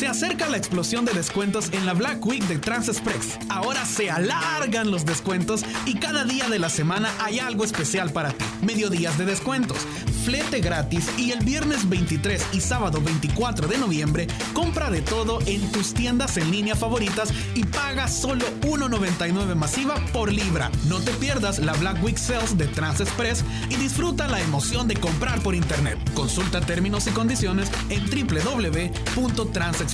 Se 0.00 0.06
acerca 0.06 0.48
la 0.48 0.56
explosión 0.56 1.04
de 1.04 1.12
descuentos 1.12 1.68
en 1.72 1.84
la 1.84 1.92
Black 1.92 2.24
Week 2.24 2.42
de 2.44 2.56
TransExpress. 2.56 3.38
Ahora 3.50 3.84
se 3.84 4.10
alargan 4.10 4.90
los 4.90 5.04
descuentos 5.04 5.62
y 5.84 5.98
cada 5.98 6.24
día 6.24 6.48
de 6.48 6.58
la 6.58 6.70
semana 6.70 7.12
hay 7.20 7.38
algo 7.38 7.64
especial 7.64 8.10
para 8.10 8.32
ti. 8.32 8.42
Mediodías 8.62 9.18
de 9.18 9.26
descuentos, 9.26 9.76
flete 10.24 10.62
gratis 10.62 11.10
y 11.18 11.32
el 11.32 11.44
viernes 11.44 11.86
23 11.86 12.46
y 12.54 12.62
sábado 12.62 13.02
24 13.02 13.68
de 13.68 13.76
noviembre 13.76 14.26
compra 14.54 14.90
de 14.90 15.02
todo 15.02 15.38
en 15.44 15.70
tus 15.70 15.92
tiendas 15.92 16.38
en 16.38 16.50
línea 16.50 16.76
favoritas 16.76 17.30
y 17.54 17.64
paga 17.64 18.08
solo 18.08 18.46
1.99 18.62 19.54
masiva 19.54 19.96
por 20.14 20.32
libra. 20.32 20.70
No 20.88 21.00
te 21.00 21.12
pierdas 21.12 21.58
la 21.58 21.74
Black 21.74 22.02
Week 22.02 22.16
Sales 22.16 22.56
de 22.56 22.68
TransExpress 22.68 23.44
y 23.68 23.76
disfruta 23.76 24.28
la 24.28 24.40
emoción 24.40 24.88
de 24.88 24.96
comprar 24.96 25.42
por 25.42 25.54
internet. 25.54 25.98
Consulta 26.14 26.62
términos 26.62 27.06
y 27.06 27.10
condiciones 27.10 27.70
en 27.90 28.08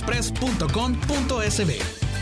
www.transexpress.com.sb. 0.01 2.16